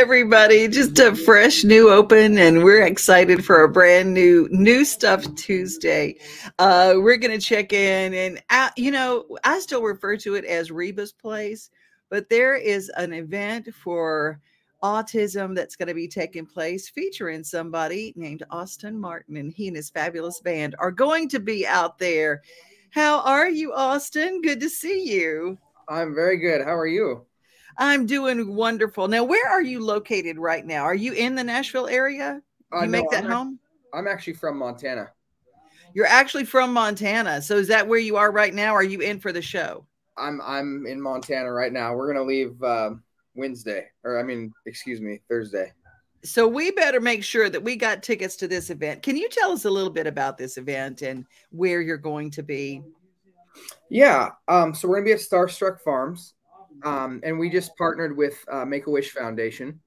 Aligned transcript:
everybody. 0.00 0.66
Just 0.66 0.98
a 0.98 1.14
fresh 1.14 1.62
new 1.62 1.90
open, 1.90 2.38
and 2.38 2.64
we're 2.64 2.86
excited 2.86 3.44
for 3.44 3.62
a 3.62 3.68
brand 3.68 4.14
new 4.14 4.48
new 4.50 4.82
stuff 4.82 5.22
Tuesday. 5.34 6.16
Uh, 6.58 6.94
we're 6.96 7.18
going 7.18 7.38
to 7.38 7.46
check 7.46 7.74
in, 7.74 8.14
and 8.14 8.42
uh, 8.48 8.70
you 8.78 8.90
know, 8.90 9.26
I 9.44 9.60
still 9.60 9.82
refer 9.82 10.16
to 10.16 10.36
it 10.36 10.46
as 10.46 10.70
Reba's 10.70 11.12
Place, 11.12 11.68
but 12.08 12.30
there 12.30 12.56
is 12.56 12.90
an 12.96 13.12
event 13.12 13.68
for 13.74 14.40
autism 14.82 15.54
that's 15.54 15.76
going 15.76 15.88
to 15.88 15.94
be 15.94 16.08
taking 16.08 16.46
place 16.46 16.88
featuring 16.88 17.44
somebody 17.44 18.14
named 18.16 18.42
Austin 18.50 18.98
Martin, 18.98 19.36
and 19.36 19.52
he 19.52 19.68
and 19.68 19.76
his 19.76 19.90
fabulous 19.90 20.40
band 20.40 20.74
are 20.78 20.90
going 20.90 21.28
to 21.28 21.40
be 21.40 21.66
out 21.66 21.98
there. 21.98 22.40
How 22.88 23.20
are 23.20 23.50
you, 23.50 23.74
Austin? 23.74 24.40
Good 24.40 24.60
to 24.60 24.70
see 24.70 25.12
you. 25.12 25.58
I'm 25.90 26.14
very 26.14 26.38
good. 26.38 26.62
How 26.64 26.74
are 26.74 26.86
you? 26.86 27.26
I'm 27.78 28.06
doing 28.06 28.54
wonderful. 28.54 29.08
Now, 29.08 29.24
where 29.24 29.48
are 29.48 29.62
you 29.62 29.80
located 29.80 30.38
right 30.38 30.64
now? 30.64 30.82
Are 30.82 30.94
you 30.94 31.12
in 31.12 31.34
the 31.34 31.44
Nashville 31.44 31.86
area? 31.86 32.42
Uh, 32.72 32.80
You 32.80 32.86
no, 32.86 32.90
make 32.90 33.10
that 33.10 33.24
I'm 33.24 33.30
home? 33.30 33.58
I'm 33.92 34.06
actually 34.06 34.34
from 34.34 34.58
Montana. 34.58 35.10
You're 35.94 36.06
actually 36.06 36.44
from 36.44 36.72
Montana. 36.72 37.42
So 37.42 37.56
is 37.56 37.68
that 37.68 37.86
where 37.86 37.98
you 37.98 38.16
are 38.16 38.30
right 38.30 38.54
now? 38.54 38.74
Are 38.74 38.82
you 38.84 39.00
in 39.00 39.18
for 39.18 39.32
the 39.32 39.42
show? 39.42 39.86
I'm 40.16 40.40
I'm 40.42 40.86
in 40.86 41.00
Montana 41.00 41.50
right 41.50 41.72
now. 41.72 41.94
We're 41.94 42.12
gonna 42.12 42.26
leave 42.26 42.62
um 42.62 43.02
Wednesday, 43.34 43.86
or 44.04 44.18
I 44.18 44.22
mean, 44.22 44.52
excuse 44.66 45.00
me, 45.00 45.20
Thursday. 45.28 45.72
So 46.22 46.46
we 46.46 46.70
better 46.70 47.00
make 47.00 47.24
sure 47.24 47.48
that 47.48 47.62
we 47.62 47.76
got 47.76 48.02
tickets 48.02 48.36
to 48.36 48.48
this 48.48 48.68
event. 48.68 49.02
Can 49.02 49.16
you 49.16 49.28
tell 49.30 49.52
us 49.52 49.64
a 49.64 49.70
little 49.70 49.90
bit 49.90 50.06
about 50.06 50.36
this 50.36 50.58
event 50.58 51.00
and 51.00 51.24
where 51.50 51.80
you're 51.80 51.96
going 51.96 52.30
to 52.32 52.42
be? 52.42 52.82
Yeah. 53.88 54.30
Um. 54.46 54.74
So 54.74 54.86
we're 54.86 54.96
gonna 54.96 55.06
be 55.06 55.12
at 55.12 55.20
Starstruck 55.20 55.80
Farms, 55.80 56.34
um, 56.84 57.20
and 57.22 57.38
we 57.38 57.50
just 57.50 57.76
partnered 57.76 58.16
with 58.16 58.44
uh, 58.50 58.64
Make 58.64 58.86
a 58.86 58.90
Wish 58.90 59.10
Foundation. 59.12 59.80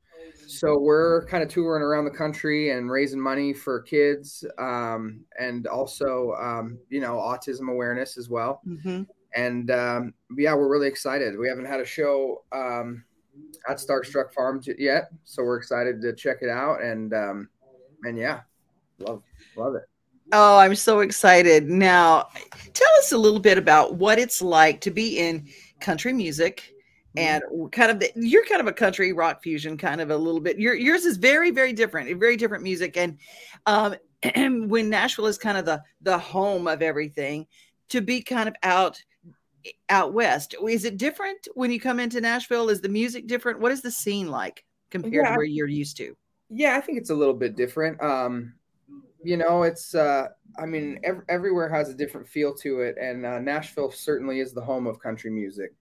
So 0.47 0.77
we're 0.77 1.25
kind 1.27 1.41
of 1.41 1.49
touring 1.49 1.81
around 1.81 2.05
the 2.05 2.11
country 2.11 2.71
and 2.71 2.91
raising 2.91 3.19
money 3.19 3.53
for 3.53 3.81
kids, 3.81 4.45
um, 4.59 5.21
and 5.39 5.67
also 5.67 6.33
um, 6.33 6.77
you 6.89 6.99
know 6.99 7.15
autism 7.15 7.71
awareness 7.71 8.17
as 8.17 8.29
well. 8.29 8.61
Mhm. 8.67 9.07
and 9.35 9.71
um, 9.71 10.13
yeah, 10.37 10.53
we're 10.53 10.69
really 10.69 10.87
excited. 10.87 11.37
We 11.37 11.47
haven't 11.47 11.65
had 11.65 11.79
a 11.79 11.85
show 11.85 12.43
um, 12.51 13.03
at 13.67 13.77
Starstruck 13.77 14.33
Farms 14.33 14.67
yet, 14.77 15.09
so 15.23 15.43
we're 15.43 15.57
excited 15.57 16.01
to 16.01 16.13
check 16.13 16.37
it 16.41 16.49
out. 16.49 16.81
And 16.83 17.13
um, 17.13 17.49
and 18.03 18.17
yeah, 18.17 18.41
love 18.99 19.23
love 19.55 19.75
it. 19.75 19.83
Oh, 20.31 20.57
I'm 20.57 20.75
so 20.75 20.99
excited. 21.01 21.69
Now, 21.69 22.27
tell 22.73 22.91
us 22.99 23.11
a 23.11 23.17
little 23.17 23.39
bit 23.39 23.57
about 23.57 23.95
what 23.95 24.19
it's 24.19 24.41
like 24.41 24.81
to 24.81 24.91
be 24.91 25.19
in 25.19 25.47
country 25.79 26.13
music 26.13 26.73
and 27.15 27.43
kind 27.71 27.91
of 27.91 27.99
the, 27.99 28.09
you're 28.15 28.45
kind 28.45 28.61
of 28.61 28.67
a 28.67 28.73
country 28.73 29.13
rock 29.13 29.43
fusion 29.43 29.77
kind 29.77 30.01
of 30.01 30.09
a 30.09 30.17
little 30.17 30.41
bit. 30.41 30.59
Your 30.59 30.73
yours 30.73 31.05
is 31.05 31.17
very 31.17 31.51
very 31.51 31.73
different, 31.73 32.19
very 32.19 32.37
different 32.37 32.63
music 32.63 32.97
and 32.97 33.17
um 33.65 33.95
when 34.69 34.89
Nashville 34.89 35.27
is 35.27 35.37
kind 35.37 35.57
of 35.57 35.65
the 35.65 35.81
the 36.01 36.17
home 36.17 36.67
of 36.67 36.81
everything 36.81 37.45
to 37.89 38.01
be 38.01 38.21
kind 38.21 38.49
of 38.49 38.55
out 38.63 39.01
out 39.89 40.13
west. 40.13 40.55
Is 40.67 40.85
it 40.85 40.97
different 40.97 41.47
when 41.55 41.71
you 41.71 41.79
come 41.79 41.99
into 41.99 42.19
Nashville? 42.19 42.69
Is 42.69 42.81
the 42.81 42.89
music 42.89 43.27
different? 43.27 43.59
What 43.59 43.71
is 43.71 43.81
the 43.81 43.91
scene 43.91 44.27
like 44.29 44.63
compared 44.89 45.13
Yeah. 45.13 45.29
to 45.29 45.35
where 45.37 45.45
you're 45.45 45.67
used 45.67 45.97
to? 45.97 46.15
Yeah, 46.49 46.75
I 46.75 46.81
think 46.81 46.97
it's 46.97 47.09
a 47.09 47.15
little 47.15 47.33
bit 47.33 47.55
different. 47.55 48.01
Um, 48.01 48.53
you 49.23 49.37
know, 49.37 49.63
it's 49.63 49.95
uh, 49.95 50.27
I 50.59 50.65
mean, 50.65 50.99
ev- 51.03 51.23
everywhere 51.29 51.69
has 51.69 51.89
a 51.89 51.93
different 51.93 52.27
feel 52.27 52.53
to 52.55 52.81
it, 52.81 52.95
and 52.99 53.25
uh, 53.25 53.39
Nashville 53.39 53.89
certainly 53.91 54.39
is 54.39 54.53
the 54.53 54.61
home 54.61 54.85
of 54.85 54.99
country 54.99 55.31
music. 55.31 55.73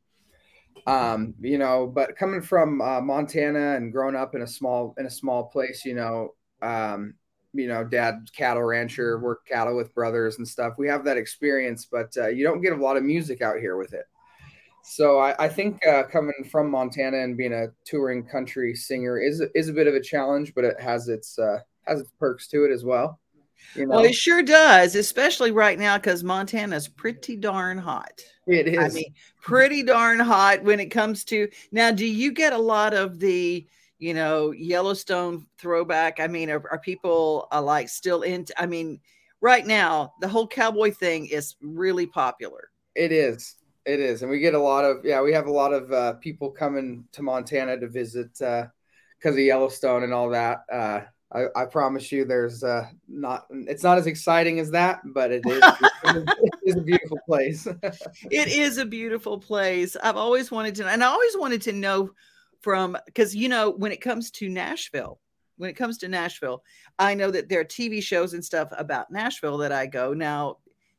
Um, 0.87 1.35
you 1.41 1.59
know, 1.59 1.87
but 1.87 2.17
coming 2.17 2.43
from 2.43 2.81
uh, 2.81 3.01
Montana 3.01 3.77
and 3.77 3.93
growing 3.93 4.17
up 4.17 4.35
in 4.35 4.43
a 4.43 4.47
small 4.47 4.95
in 4.99 5.07
a 5.07 5.11
small 5.11 5.45
place, 5.45 5.85
you 5.85 5.95
know, 5.95 6.35
um, 6.61 7.15
you 7.53 7.69
know, 7.69 7.85
dad 7.85 8.29
cattle 8.37 8.63
rancher, 8.63 9.19
work 9.19 9.47
cattle 9.47 9.77
with 9.77 9.95
brothers 9.95 10.39
and 10.39 10.49
stuff. 10.49 10.75
We 10.79 10.89
have 10.89 11.05
that 11.05 11.17
experience, 11.17 11.87
but 11.91 12.13
uh, 12.17 12.29
you 12.29 12.45
don't 12.45 12.63
get 12.63 12.73
a 12.73 12.83
lot 12.83 12.97
of 12.97 13.05
music 13.05 13.43
out 13.43 13.59
here 13.59 13.77
with 13.77 13.93
it. 13.93 14.07
So 14.85 15.21
I, 15.21 15.45
I 15.45 15.49
think 15.49 15.87
uh, 15.87 16.05
coming 16.05 16.49
from 16.51 16.71
Montana 16.71 17.19
and 17.19 17.37
being 17.37 17.53
a 17.53 17.69
touring 17.85 18.25
country 18.25 18.75
singer 18.75 19.21
is 19.21 19.43
is 19.55 19.69
a 19.69 19.73
bit 19.73 19.87
of 19.87 19.95
a 19.95 20.01
challenge, 20.01 20.55
but 20.55 20.65
it 20.65 20.81
has 20.81 21.09
its 21.09 21.39
uh, 21.39 21.61
has 21.87 22.01
its 22.01 22.11
perks 22.19 22.49
to 22.49 22.65
it 22.65 22.73
as 22.73 22.85
well. 22.85 23.21
You 23.75 23.87
know, 23.87 23.97
Well, 23.97 24.05
it 24.05 24.15
sure 24.15 24.43
does, 24.43 24.95
especially 24.95 25.51
right 25.51 25.79
now 25.79 25.97
because 25.99 26.23
Montana's 26.23 26.89
pretty 26.89 27.37
darn 27.37 27.79
hot. 27.79 28.21
it 28.47 28.69
is. 28.69 28.79
I 28.79 28.89
mean, 28.89 29.15
pretty 29.41 29.83
darn 29.83 30.19
hot 30.19 30.63
when 30.63 30.81
it 30.81 30.87
comes 30.91 31.25
to 31.27 31.49
now. 31.71 31.91
Do 31.91 32.07
you 32.07 32.33
get 32.33 32.53
a 32.53 32.59
lot 32.59 32.95
of 32.95 33.19
the, 33.19 33.67
you 33.99 34.15
know, 34.15 34.51
Yellowstone 34.51 35.47
throwback? 35.59 36.21
I 36.21 36.27
mean, 36.27 36.51
are, 36.51 36.63
are 36.71 36.79
people 36.79 37.49
uh, 37.53 37.63
like 37.63 37.89
still 37.89 38.23
into? 38.23 38.53
I 38.61 38.67
mean, 38.67 39.01
right 39.41 39.67
now 39.67 40.15
the 40.21 40.29
whole 40.29 40.47
cowboy 40.47 40.93
thing 40.93 41.27
is 41.27 41.57
really 41.63 42.07
popular. 42.07 42.71
It 42.95 43.13
is. 43.13 43.57
It 43.85 43.99
is, 43.99 44.23
and 44.23 44.31
we 44.31 44.39
get 44.39 44.55
a 44.55 44.61
lot 44.61 44.85
of 44.85 45.05
yeah. 45.05 45.21
We 45.23 45.33
have 45.33 45.47
a 45.47 45.53
lot 45.53 45.73
of 45.73 45.91
uh, 45.91 46.13
people 46.15 46.53
coming 46.53 47.05
to 47.11 47.23
Montana 47.23 47.81
to 47.81 47.89
visit 47.89 48.31
because 48.35 48.71
of 49.25 49.39
Yellowstone 49.39 50.05
and 50.05 50.15
all 50.15 50.31
that. 50.31 50.61
I, 51.35 51.47
I 51.57 51.65
promise 51.65 52.13
you, 52.13 52.25
there's 52.25 52.63
uh, 52.63 52.87
not. 53.09 53.47
It's 53.51 53.83
not 53.83 53.97
as 53.97 54.07
exciting 54.07 54.59
as 54.61 54.71
that, 54.73 55.01
but 55.05 55.33
it 55.33 55.43
is. 55.47 55.63
it 56.05 56.55
is 56.65 56.77
a 56.77 56.83
beautiful 56.83 57.19
place. 57.27 57.67
it 58.31 58.49
is 58.49 58.79
a 58.79 58.85
beautiful 58.85 59.39
place. 59.39 59.97
I've 60.03 60.17
always 60.17 60.51
wanted 60.51 60.75
to, 60.77 60.89
and 60.89 61.03
I 61.03 61.07
always 61.07 61.37
wanted 61.37 61.63
to 61.63 61.73
know 61.73 62.11
from 62.61 62.97
because 63.07 63.35
you 63.35 63.49
know 63.49 63.71
when 63.71 63.93
it 63.93 64.01
comes 64.01 64.31
to 64.33 64.49
Nashville, 64.49 65.21
when 65.57 65.71
it 65.71 65.75
comes 65.75 65.97
to 65.99 66.09
Nashville, 66.09 66.63
I 66.99 67.15
know 67.15 67.31
that 67.31 67.49
there 67.49 67.61
are 67.61 67.65
TV 67.65 68.03
shows 68.03 68.35
and 68.35 68.45
stuff 68.45 68.69
about 68.77 69.11
Nashville 69.11 69.59
that 69.59 69.73
I 69.73 69.87
go 69.87 70.13
now. 70.13 70.59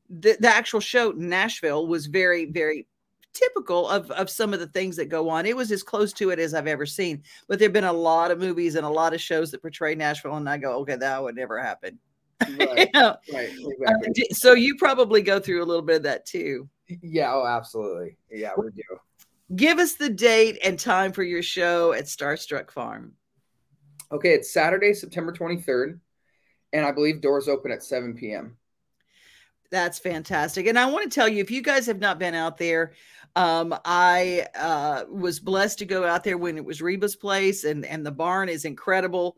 The, 0.10 0.36
the 0.40 0.50
actual 0.50 0.80
show 0.80 1.12
Nashville 1.12 1.88
was 1.88 2.08
very 2.08 2.46
very 2.46 2.88
typical 3.34 3.88
of 3.90 4.10
of 4.12 4.30
some 4.30 4.54
of 4.54 4.60
the 4.60 4.68
things 4.68 4.96
that 4.98 5.06
go 5.06 5.30
on. 5.30 5.46
It 5.46 5.56
was 5.56 5.72
as 5.72 5.84
close 5.84 6.14
to 6.14 6.30
it 6.30 6.40
as 6.40 6.54
I've 6.54 6.68
ever 6.68 6.86
seen. 6.86 7.24
But 7.48 7.60
there've 7.60 7.74
been 7.74 7.84
a 7.84 7.94
lot 7.94 8.32
of 8.32 8.40
movies 8.40 8.76
and 8.76 8.86
a 8.86 8.90
lot 8.90 9.14
of 9.14 9.22
shows 9.22 9.52
that 9.52 9.62
portray 9.62 9.96
Nashville, 9.96 10.36
and 10.38 10.50
I 10.50 10.58
go, 10.58 10.80
okay, 10.82 10.96
that 10.96 11.22
would 11.24 11.36
never 11.36 11.60
happen. 11.60 12.00
right, 12.60 12.90
You 12.94 13.00
know? 13.00 13.16
right, 13.34 13.50
uh, 13.50 13.94
exactly. 14.02 14.26
So 14.32 14.54
you 14.54 14.76
probably 14.78 15.22
go 15.22 15.40
through 15.40 15.64
a 15.64 15.66
little 15.66 15.82
bit 15.84 15.98
of 15.98 16.04
that 16.04 16.26
too. 16.26 16.68
Yeah, 17.02 17.34
oh, 17.34 17.46
absolutely. 17.48 18.18
Yeah, 18.30 18.52
we 18.58 18.70
do. 18.72 18.84
give 19.56 19.80
us 19.80 19.94
the 19.94 20.10
date 20.10 20.60
and 20.64 20.78
time 20.78 21.12
for 21.14 21.24
your 21.24 21.42
show 21.42 21.94
at 21.94 22.06
Starstruck 22.06 22.70
Farm. 22.72 23.14
Okay, 24.12 24.34
it's 24.34 24.52
Saturday, 24.52 24.94
September 24.94 25.32
23rd, 25.32 26.00
and 26.74 26.86
I 26.86 26.92
believe 26.92 27.22
doors 27.22 27.48
open 27.48 27.72
at 27.72 27.82
7 27.82 28.14
p.m. 28.16 28.58
That's 29.72 29.98
fantastic. 29.98 30.68
And 30.68 30.78
I 30.78 30.86
want 30.86 31.04
to 31.06 31.10
tell 31.10 31.28
you, 31.28 31.42
if 31.42 31.50
you 31.50 31.64
guys 31.64 31.88
have 31.88 32.00
not 32.00 32.20
been 32.20 32.36
out 32.36 32.58
there, 32.60 32.92
um, 33.36 33.76
I 33.84 34.48
uh, 34.56 35.04
was 35.10 35.40
blessed 35.40 35.80
to 35.80 35.86
go 35.86 36.06
out 36.06 36.24
there 36.24 36.38
when 36.38 36.58
it 36.58 36.66
was 36.66 36.82
Reba's 36.82 37.16
place, 37.16 37.64
and 37.64 37.86
and 37.86 38.06
the 38.06 38.12
barn 38.12 38.50
is 38.50 38.66
incredible. 38.66 39.36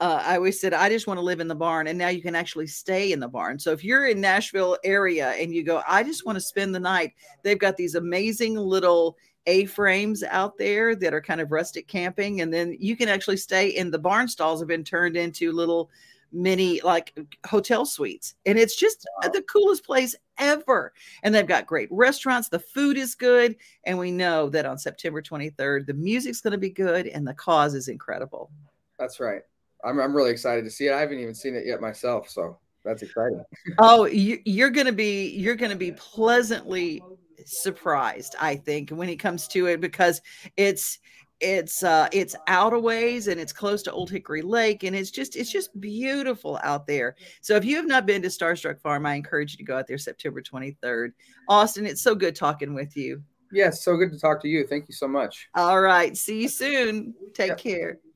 Uh, 0.00 0.22
I 0.24 0.36
always 0.36 0.60
said 0.60 0.74
I 0.74 0.88
just 0.88 1.06
want 1.06 1.18
to 1.18 1.24
live 1.24 1.40
in 1.40 1.48
the 1.48 1.54
barn, 1.54 1.86
and 1.88 1.98
now 1.98 2.08
you 2.08 2.22
can 2.22 2.34
actually 2.34 2.66
stay 2.66 3.12
in 3.12 3.20
the 3.20 3.28
barn. 3.28 3.58
So 3.58 3.72
if 3.72 3.82
you're 3.82 4.06
in 4.06 4.20
Nashville 4.20 4.76
area 4.84 5.30
and 5.30 5.52
you 5.52 5.64
go, 5.64 5.82
I 5.88 6.02
just 6.02 6.24
want 6.24 6.36
to 6.36 6.40
spend 6.40 6.74
the 6.74 6.80
night, 6.80 7.14
they've 7.42 7.58
got 7.58 7.76
these 7.76 7.96
amazing 7.96 8.54
little 8.54 9.16
A-frames 9.46 10.22
out 10.22 10.56
there 10.56 10.94
that 10.94 11.14
are 11.14 11.22
kind 11.22 11.40
of 11.40 11.50
rustic 11.50 11.88
camping, 11.88 12.42
and 12.42 12.52
then 12.52 12.76
you 12.78 12.96
can 12.96 13.08
actually 13.08 13.38
stay 13.38 13.70
in 13.70 13.90
the 13.90 13.98
barn 13.98 14.28
stalls 14.28 14.60
have 14.60 14.68
been 14.68 14.84
turned 14.84 15.16
into 15.16 15.52
little 15.52 15.90
mini 16.32 16.80
like 16.82 17.18
hotel 17.46 17.86
suites 17.86 18.34
and 18.46 18.58
it's 18.58 18.76
just 18.76 19.06
Wow. 19.22 19.30
the 19.30 19.42
coolest 19.42 19.84
place 19.84 20.14
ever 20.38 20.92
and 21.22 21.34
they've 21.34 21.46
got 21.46 21.66
great 21.66 21.88
restaurants 21.90 22.48
the 22.48 22.58
food 22.58 22.96
is 22.98 23.14
good 23.14 23.56
and 23.84 23.98
we 23.98 24.10
know 24.10 24.48
that 24.50 24.66
on 24.66 24.78
september 24.78 25.22
23rd 25.22 25.86
the 25.86 25.94
music's 25.94 26.40
going 26.40 26.52
to 26.52 26.58
be 26.58 26.70
good 26.70 27.06
and 27.06 27.26
the 27.26 27.34
cause 27.34 27.74
is 27.74 27.88
incredible 27.88 28.50
That's 28.98 29.20
right. 29.20 29.42
I'm, 29.84 30.00
I'm 30.00 30.14
really 30.14 30.32
excited 30.32 30.64
to 30.64 30.70
see 30.70 30.88
it. 30.88 30.92
I 30.92 30.98
haven't 31.00 31.20
even 31.20 31.34
seen 31.34 31.54
it 31.54 31.64
yet 31.64 31.80
myself, 31.80 32.28
so 32.28 32.58
that's 32.84 33.02
exciting. 33.02 33.44
oh 33.78 34.06
you, 34.06 34.40
you're 34.44 34.70
going 34.70 34.86
to 34.86 34.92
be 34.92 35.28
you're 35.30 35.54
going 35.54 35.70
to 35.70 35.76
be 35.76 35.92
pleasantly 35.92 37.00
surprised, 37.44 38.34
I 38.40 38.56
think, 38.56 38.90
when 38.90 39.08
it 39.08 39.16
comes 39.16 39.46
to 39.48 39.66
it 39.66 39.80
because 39.80 40.20
it's 40.56 40.98
it's 41.40 41.82
uh 41.84 42.08
it's 42.12 42.34
out 42.48 42.72
a 42.72 42.78
ways 42.78 43.28
and 43.28 43.40
it's 43.40 43.52
close 43.52 43.82
to 43.82 43.92
Old 43.92 44.10
Hickory 44.10 44.42
Lake 44.42 44.82
and 44.82 44.94
it's 44.96 45.10
just 45.10 45.36
it's 45.36 45.50
just 45.52 45.78
beautiful 45.80 46.58
out 46.62 46.86
there. 46.86 47.14
So 47.40 47.54
if 47.56 47.64
you 47.64 47.76
have 47.76 47.86
not 47.86 48.06
been 48.06 48.22
to 48.22 48.28
Starstruck 48.28 48.80
Farm, 48.80 49.06
I 49.06 49.14
encourage 49.14 49.52
you 49.52 49.58
to 49.58 49.64
go 49.64 49.78
out 49.78 49.86
there 49.86 49.98
September 49.98 50.42
23rd. 50.42 51.12
Austin, 51.48 51.86
it's 51.86 52.02
so 52.02 52.14
good 52.14 52.34
talking 52.34 52.74
with 52.74 52.96
you. 52.96 53.22
Yes, 53.52 53.82
so 53.82 53.96
good 53.96 54.12
to 54.12 54.18
talk 54.18 54.42
to 54.42 54.48
you. 54.48 54.66
Thank 54.66 54.88
you 54.88 54.94
so 54.94 55.08
much. 55.08 55.48
All 55.54 55.80
right, 55.80 56.16
see 56.16 56.42
you 56.42 56.48
soon. 56.48 57.14
Take 57.34 57.48
Yep. 57.48 57.58
care. 57.58 57.98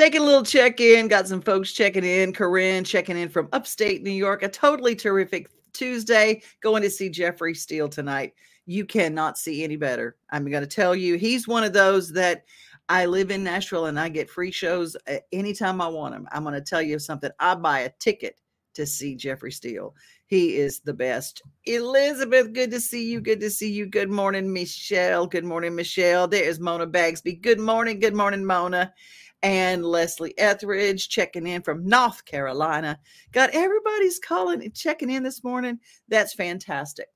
Taking 0.00 0.22
a 0.22 0.24
little 0.24 0.42
check 0.42 0.80
in, 0.80 1.08
got 1.08 1.28
some 1.28 1.42
folks 1.42 1.72
checking 1.72 2.04
in. 2.04 2.32
Corinne 2.32 2.84
checking 2.84 3.18
in 3.18 3.28
from 3.28 3.50
upstate 3.52 4.02
New 4.02 4.10
York. 4.10 4.42
A 4.42 4.48
totally 4.48 4.96
terrific 4.96 5.50
Tuesday. 5.74 6.40
Going 6.62 6.82
to 6.82 6.88
see 6.88 7.10
Jeffrey 7.10 7.54
Steele 7.54 7.90
tonight. 7.90 8.32
You 8.64 8.86
cannot 8.86 9.36
see 9.36 9.62
any 9.62 9.76
better. 9.76 10.16
I'm 10.30 10.48
going 10.48 10.62
to 10.62 10.66
tell 10.66 10.96
you, 10.96 11.18
he's 11.18 11.46
one 11.46 11.64
of 11.64 11.74
those 11.74 12.10
that 12.12 12.46
I 12.88 13.04
live 13.04 13.30
in 13.30 13.44
Nashville 13.44 13.84
and 13.84 14.00
I 14.00 14.08
get 14.08 14.30
free 14.30 14.50
shows 14.50 14.96
uh, 15.06 15.16
anytime 15.32 15.82
I 15.82 15.88
want 15.88 16.14
them. 16.14 16.26
I'm 16.32 16.44
going 16.44 16.54
to 16.54 16.62
tell 16.62 16.80
you 16.80 16.98
something. 16.98 17.30
I 17.38 17.54
buy 17.54 17.80
a 17.80 17.92
ticket 17.98 18.40
to 18.72 18.86
see 18.86 19.14
Jeffrey 19.14 19.52
Steele. 19.52 19.94
He 20.28 20.56
is 20.56 20.80
the 20.80 20.94
best. 20.94 21.42
Elizabeth, 21.66 22.54
good 22.54 22.70
to 22.70 22.80
see 22.80 23.04
you. 23.10 23.20
Good 23.20 23.40
to 23.40 23.50
see 23.50 23.70
you. 23.70 23.84
Good 23.84 24.08
morning, 24.08 24.50
Michelle. 24.50 25.26
Good 25.26 25.44
morning, 25.44 25.74
Michelle. 25.74 26.26
There's 26.26 26.58
Mona 26.58 26.86
Bagsby. 26.86 27.42
Good 27.42 27.60
morning. 27.60 28.00
Good 28.00 28.14
morning, 28.14 28.46
Mona 28.46 28.94
and 29.42 29.84
Leslie 29.84 30.38
Etheridge 30.38 31.08
checking 31.08 31.46
in 31.46 31.62
from 31.62 31.86
North 31.86 32.24
Carolina. 32.24 32.98
Got 33.32 33.50
everybody's 33.50 34.18
calling 34.18 34.62
and 34.62 34.74
checking 34.74 35.10
in 35.10 35.22
this 35.22 35.42
morning. 35.42 35.78
That's 36.08 36.34
fantastic. 36.34 37.06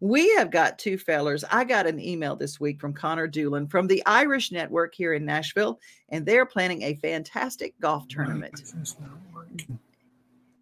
We 0.00 0.34
have 0.34 0.50
got 0.50 0.78
two 0.78 0.98
fellers. 0.98 1.44
I 1.50 1.64
got 1.64 1.86
an 1.86 2.00
email 2.00 2.36
this 2.36 2.60
week 2.60 2.80
from 2.80 2.92
Connor 2.92 3.26
Doolin 3.26 3.66
from 3.66 3.86
the 3.86 4.02
Irish 4.06 4.52
Network 4.52 4.94
here 4.94 5.14
in 5.14 5.24
Nashville, 5.24 5.78
and 6.10 6.24
they're 6.24 6.46
planning 6.46 6.82
a 6.82 6.94
fantastic 6.96 7.78
golf 7.80 8.08
tournament. 8.08 8.62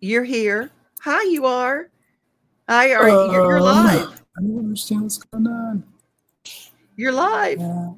You're 0.01 0.25
here. 0.25 0.71
Hi, 1.03 1.23
you 1.25 1.47
are. 1.47 1.91
Hi, 2.69 2.93
are 2.95 3.09
you're, 3.09 3.33
you're 3.33 3.59
Um, 3.59 3.65
live. 3.65 4.23
I 4.37 4.41
don't 4.43 4.59
understand 4.59 5.03
what's 5.03 5.19
going 5.19 5.47
on. 5.47 5.85
You're 6.97 7.13
live. 7.13 7.59
Yeah. 7.61 7.91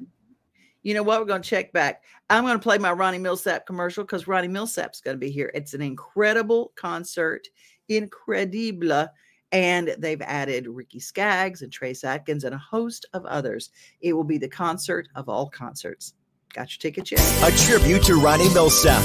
You 0.83 0.93
know 0.93 1.03
what? 1.03 1.19
We're 1.19 1.27
going 1.27 1.41
to 1.41 1.49
check 1.49 1.71
back. 1.73 2.03
I'm 2.29 2.43
going 2.43 2.57
to 2.57 2.63
play 2.63 2.77
my 2.77 2.91
Ronnie 2.91 3.19
Milsap 3.19 3.65
commercial 3.65 4.03
because 4.03 4.27
Ronnie 4.27 4.47
Milsap's 4.47 5.01
going 5.01 5.15
to 5.15 5.19
be 5.19 5.31
here. 5.31 5.51
It's 5.53 5.73
an 5.73 5.81
incredible 5.81 6.71
concert, 6.75 7.47
incredible. 7.87 9.07
And 9.51 9.95
they've 9.99 10.21
added 10.21 10.67
Ricky 10.67 10.99
Skaggs 10.99 11.61
and 11.61 11.71
Trace 11.71 12.03
Atkins 12.03 12.45
and 12.45 12.55
a 12.55 12.57
host 12.57 13.05
of 13.13 13.25
others. 13.25 13.69
It 13.99 14.13
will 14.13 14.23
be 14.23 14.37
the 14.37 14.47
concert 14.47 15.09
of 15.15 15.27
all 15.27 15.49
concerts. 15.49 16.13
Got 16.53 16.69
your 16.71 16.79
tickets 16.79 17.11
yet? 17.13 17.21
A 17.43 17.55
tribute 17.65 18.03
to 18.03 18.15
Ronnie 18.15 18.49
Milsap. 18.49 19.01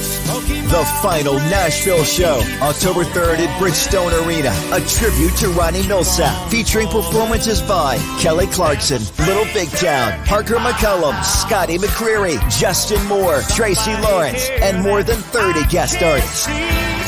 The 0.68 0.84
final 1.00 1.34
Nashville 1.34 2.02
show, 2.02 2.42
October 2.60 3.04
3rd 3.04 3.38
at 3.38 3.60
Bridgestone 3.60 4.26
Arena. 4.26 4.50
A 4.72 4.80
tribute 4.80 5.36
to 5.38 5.48
Ronnie 5.50 5.82
Milsap, 5.82 6.50
featuring 6.50 6.88
performances 6.88 7.62
by 7.62 7.98
Kelly 8.18 8.48
Clarkson, 8.48 9.00
Little 9.26 9.44
Big 9.54 9.70
Town, 9.70 10.24
Parker 10.24 10.56
McCollum, 10.56 11.22
Scotty 11.22 11.78
McCreery, 11.78 12.36
Justin 12.50 13.04
Moore, 13.06 13.42
Tracy 13.54 13.94
Lawrence, 13.98 14.48
and 14.60 14.82
more 14.82 15.04
than 15.04 15.18
30 15.18 15.66
guest 15.66 16.02
artists. 16.02 16.46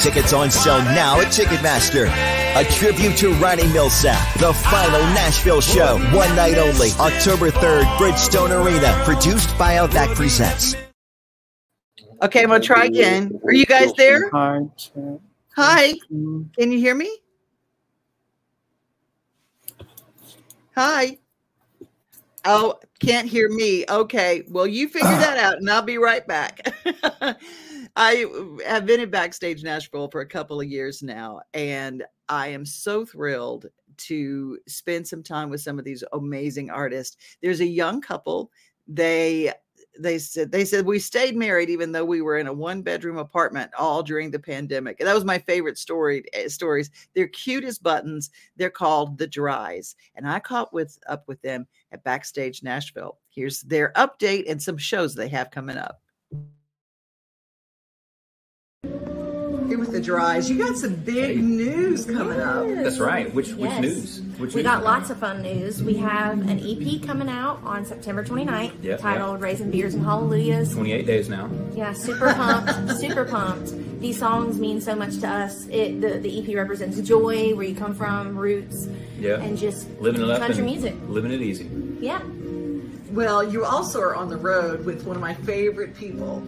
Tickets 0.04 0.32
on 0.32 0.52
sale 0.52 0.78
now 0.78 1.20
at 1.20 1.32
Ticketmaster. 1.32 2.06
A 2.56 2.64
tribute 2.64 3.16
to 3.18 3.32
Ronnie 3.34 3.62
Milsap, 3.64 4.40
the 4.40 4.52
final 4.52 5.00
Nashville 5.14 5.60
show, 5.60 5.98
one 6.16 6.34
night 6.34 6.58
only, 6.58 6.90
October 6.98 7.50
3rd, 7.50 7.84
Bridgestone 7.98 8.50
Arena, 8.50 9.00
produced 9.04 9.56
by 9.58 9.76
Outback 9.76 10.16
Presents. 10.16 10.74
Okay, 12.22 12.42
I'm 12.42 12.48
going 12.48 12.60
to 12.60 12.66
try 12.66 12.86
again. 12.86 13.38
Are 13.44 13.52
you 13.52 13.64
guys 13.64 13.92
there? 13.92 14.28
Hi. 14.30 15.94
Can 16.08 16.50
you 16.56 16.78
hear 16.78 16.94
me? 16.94 17.16
Hi. 20.74 21.18
Oh, 22.44 22.78
can't 22.98 23.28
hear 23.28 23.48
me. 23.50 23.84
Okay. 23.88 24.44
Well, 24.48 24.66
you 24.66 24.88
figure 24.88 25.08
that 25.08 25.38
out 25.44 25.58
and 25.58 25.70
I'll 25.70 25.82
be 25.82 25.98
right 25.98 26.26
back. 26.26 26.60
I 27.96 28.58
have 28.66 28.86
been 28.86 29.00
in 29.00 29.10
Backstage 29.10 29.62
Nashville 29.62 30.08
for 30.10 30.20
a 30.20 30.26
couple 30.26 30.60
of 30.60 30.66
years 30.66 31.02
now, 31.02 31.40
and 31.52 32.04
I 32.28 32.48
am 32.48 32.64
so 32.64 33.04
thrilled 33.04 33.66
to 33.98 34.58
spend 34.66 35.06
some 35.06 35.22
time 35.22 35.50
with 35.50 35.60
some 35.60 35.78
of 35.78 35.84
these 35.84 36.04
amazing 36.12 36.70
artists. 36.70 37.16
There's 37.42 37.60
a 37.60 37.66
young 37.66 38.00
couple. 38.00 38.50
They 38.86 39.52
they 39.98 40.18
said 40.18 40.52
they 40.52 40.64
said 40.64 40.86
we 40.86 40.98
stayed 40.98 41.36
married 41.36 41.70
even 41.70 41.90
though 41.92 42.04
we 42.04 42.22
were 42.22 42.38
in 42.38 42.46
a 42.46 42.52
one 42.52 42.82
bedroom 42.82 43.18
apartment 43.18 43.70
all 43.76 44.02
during 44.02 44.30
the 44.30 44.38
pandemic. 44.38 45.00
And 45.00 45.08
that 45.08 45.14
was 45.14 45.24
my 45.24 45.38
favorite 45.38 45.78
story 45.78 46.24
eh, 46.32 46.48
stories. 46.48 46.90
They're 47.14 47.28
cute 47.28 47.64
as 47.64 47.78
buttons. 47.78 48.30
They're 48.56 48.70
called 48.70 49.18
the 49.18 49.26
Dryes, 49.26 49.96
and 50.14 50.28
I 50.28 50.38
caught 50.40 50.72
with 50.72 50.98
up 51.08 51.26
with 51.26 51.42
them 51.42 51.66
at 51.92 52.04
Backstage 52.04 52.62
Nashville. 52.62 53.18
Here's 53.30 53.62
their 53.62 53.92
update 53.96 54.44
and 54.48 54.62
some 54.62 54.78
shows 54.78 55.14
they 55.14 55.28
have 55.28 55.50
coming 55.50 55.76
up. 55.76 56.00
With 59.78 59.92
the 59.92 60.00
Dryes, 60.00 60.50
you 60.50 60.58
got 60.58 60.76
some 60.76 60.94
big 60.96 61.42
news 61.42 62.04
coming 62.04 62.40
up. 62.40 62.66
That's 62.68 62.98
right. 62.98 63.32
Which 63.34 63.50
which 63.52 63.70
Yes. 63.70 63.80
news? 63.82 64.20
Which 64.38 64.54
we 64.54 64.62
news? 64.62 64.70
got 64.70 64.84
lots 64.84 65.10
of 65.10 65.18
fun 65.18 65.42
news. 65.42 65.82
We 65.82 65.94
have 65.94 66.38
an 66.48 66.58
EP 66.60 66.98
coming 67.06 67.28
out 67.28 67.60
on 67.64 67.84
September 67.84 68.24
29th 68.24 68.72
Yep, 68.82 69.00
titled 69.00 69.40
Raising 69.40 69.70
Beers 69.70 69.94
and 69.94 70.04
Hallelujahs. 70.04 70.72
28 70.74 71.06
days 71.06 71.28
now. 71.28 71.48
Yeah, 71.74 71.92
super 71.92 72.32
pumped, 72.34 72.98
super 72.98 73.24
pumped. 73.24 73.72
These 74.00 74.18
songs 74.18 74.58
mean 74.58 74.80
so 74.80 74.94
much 74.94 75.18
to 75.20 75.28
us. 75.28 75.66
It 75.68 76.00
the, 76.00 76.18
the 76.18 76.38
EP 76.42 76.54
represents 76.56 77.00
joy, 77.00 77.54
where 77.54 77.66
you 77.66 77.74
come 77.74 77.94
from, 77.94 78.36
roots, 78.36 78.88
Yeah. 79.18 79.40
and 79.40 79.56
just 79.58 79.88
living 80.00 80.22
it 80.22 80.30
up 80.30 80.38
country 80.38 80.58
and 80.58 80.66
music. 80.66 80.94
living 81.08 81.32
it 81.32 81.40
easy. 81.40 81.68
Yeah, 82.00 82.20
Well, 83.12 83.42
you 83.52 83.64
also 83.64 84.00
are 84.00 84.14
on 84.14 84.28
the 84.28 84.36
road 84.36 84.84
with 84.84 85.04
one 85.04 85.16
of 85.16 85.22
my 85.22 85.34
favorite 85.34 85.96
people. 85.96 86.42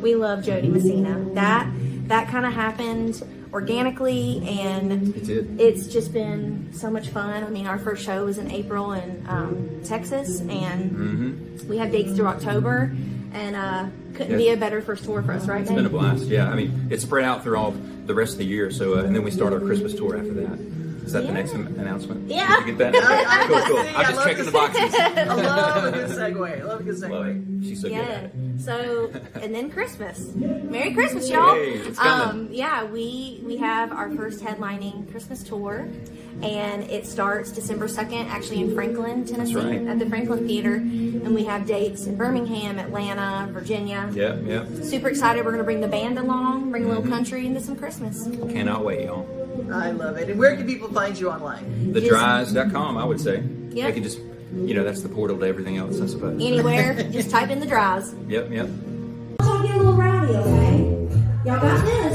we 0.00 0.14
love 0.14 0.42
Jo 0.44 0.60
Dee 0.62 0.68
Messina. 0.68 1.22
That 1.34 1.66
that 2.08 2.28
kind 2.28 2.44
of 2.46 2.52
happened 2.52 3.22
organically, 3.52 4.46
and 4.60 5.14
It 5.16 5.24
did. 5.24 5.60
it's 5.60 5.86
just 5.86 6.12
been 6.12 6.70
so 6.72 6.90
much 6.90 7.08
fun. 7.08 7.42
I 7.44 7.48
mean, 7.48 7.66
our 7.66 7.78
first 7.78 8.04
show 8.04 8.24
was 8.24 8.38
in 8.38 8.50
April 8.50 8.92
in 8.92 9.24
um, 9.28 9.80
Texas, 9.84 10.40
and 10.40 10.90
Mm-hmm. 10.90 11.68
we 11.68 11.78
have 11.78 11.90
dates 11.90 12.12
through 12.12 12.26
October, 12.26 12.94
and 13.32 13.56
uh, 13.56 13.86
couldn't 14.14 14.36
be 14.36 14.50
a 14.50 14.56
better 14.56 14.80
first 14.82 15.04
tour 15.04 15.22
for 15.22 15.32
us, 15.32 15.46
right? 15.46 15.62
It's 15.62 15.70
been 15.70 15.86
a 15.86 15.90
blast. 15.90 16.24
Yeah. 16.24 16.50
I 16.50 16.54
mean, 16.54 16.88
it's 16.90 17.02
spread 17.04 17.24
out 17.24 17.42
through 17.42 17.56
all 17.58 17.72
the 17.72 18.14
rest 18.14 18.32
of 18.32 18.38
the 18.38 18.46
year. 18.46 18.70
So, 18.70 18.98
uh, 18.98 19.02
and 19.04 19.14
then 19.14 19.22
we 19.22 19.30
start 19.30 19.52
our 19.52 19.60
Christmas 19.60 19.94
tour 19.94 20.16
after 20.16 20.32
that. 20.34 20.58
Is 21.08 21.14
that 21.14 21.26
the 21.26 21.32
next 21.32 21.52
an- 21.54 21.66
announcement? 21.80 22.28
Yeah. 22.30 22.54
Did 22.58 22.66
you 22.66 22.72
get 22.76 22.92
that? 22.92 23.48
Cool, 23.48 23.60
cool. 23.62 23.82
see, 23.82 23.88
I'm 23.94 24.04
just 24.14 24.24
checking 24.26 24.44
the 24.44 24.52
boxes. 24.52 24.94
I 24.94 25.24
love 25.24 25.84
a 25.84 25.90
good 25.92 26.10
segue. 26.10 26.60
I 26.60 26.64
love 26.64 26.80
a 26.80 26.82
good 26.88 26.94
segue. 26.96 27.10
Love 27.10 27.26
it. 27.28 27.64
She's 27.66 27.80
so 27.80 27.88
good 27.88 27.94
Yeah. 27.96 28.02
at 28.02 28.24
it. 28.24 28.32
So, 28.60 29.10
and 29.40 29.54
then 29.54 29.70
Christmas. 29.70 30.34
Merry 30.34 30.92
Christmas, 30.92 31.30
y'all. 31.30 31.54
Hey. 31.54 31.80
Um, 31.96 32.48
yeah, 32.50 32.84
we 32.84 33.40
we 33.42 33.56
have 33.56 33.90
our 33.92 34.10
first 34.10 34.40
headlining 34.44 35.10
Christmas 35.10 35.42
tour, 35.42 35.88
and 36.42 36.84
it 36.84 37.06
starts 37.06 37.50
December 37.50 37.88
second, 37.88 38.26
actually 38.28 38.60
in 38.60 38.74
Franklin, 38.74 39.24
Tennessee, 39.24 39.56
right. 39.56 39.86
at 39.88 39.98
the 39.98 40.06
Franklin 40.06 40.46
Theater, 40.46 40.74
and 40.74 41.34
we 41.34 41.44
have 41.44 41.66
dates 41.66 42.06
in 42.06 42.16
Birmingham, 42.16 42.78
Atlanta, 42.78 43.50
Virginia. 43.52 44.08
Yep, 44.12 44.42
yep. 44.46 44.68
Super 44.84 45.08
excited. 45.08 45.44
We're 45.44 45.50
gonna 45.52 45.64
bring 45.64 45.80
the 45.80 45.88
band 45.88 46.18
along, 46.18 46.70
bring 46.70 46.84
a 46.84 46.86
Mm-hmm. 46.88 46.96
little 46.96 47.10
country 47.10 47.46
into 47.46 47.60
some 47.60 47.76
Christmas. 47.76 48.26
Cannot 48.52 48.84
wait, 48.84 49.06
y'all. 49.06 49.26
I 49.72 49.90
love 49.90 50.16
it. 50.16 50.30
And 50.30 50.38
where 50.38 50.56
can 50.56 50.66
people 50.66 50.88
find 50.92 51.18
you 51.18 51.30
online? 51.30 51.92
Thedryes.com, 51.92 52.96
I 52.96 53.04
would 53.04 53.20
say. 53.20 53.42
Yeah. 53.70 53.86
They 53.86 53.92
can 53.92 54.02
just, 54.02 54.18
you 54.54 54.72
know, 54.74 54.84
that's 54.84 55.02
the 55.02 55.08
portal 55.08 55.36
to 55.38 55.44
everything 55.46 55.76
else, 55.76 56.00
I 56.00 56.06
suppose. 56.06 56.40
Anywhere, 56.42 56.94
just 57.10 57.30
type 57.30 57.50
in 57.50 57.58
the 57.60 57.66
drives. 57.66 58.14
Yep, 58.28 58.50
yep. 58.50 58.68
Y'all 59.40 59.62
get 59.62 59.74
a 59.74 59.78
little 59.78 59.92
rowdy, 59.94 60.34
okay? 60.34 60.78
Y'all 61.44 61.60
got 61.60 61.84
this? 61.84 62.07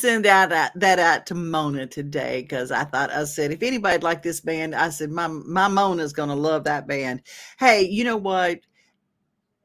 Send 0.00 0.26
out, 0.26 0.50
that 0.50 0.98
out 0.98 1.26
to 1.26 1.34
Mona 1.34 1.86
today 1.86 2.42
because 2.42 2.70
I 2.70 2.84
thought 2.84 3.10
I 3.10 3.24
said 3.24 3.52
if 3.52 3.62
anybody'd 3.62 4.02
like 4.02 4.22
this 4.22 4.40
band, 4.40 4.74
I 4.74 4.90
said 4.90 5.10
my 5.10 5.26
my 5.28 5.68
Mona's 5.68 6.12
gonna 6.12 6.34
love 6.36 6.64
that 6.64 6.86
band. 6.86 7.22
Hey, 7.58 7.82
you 7.82 8.04
know 8.04 8.16
what? 8.16 8.60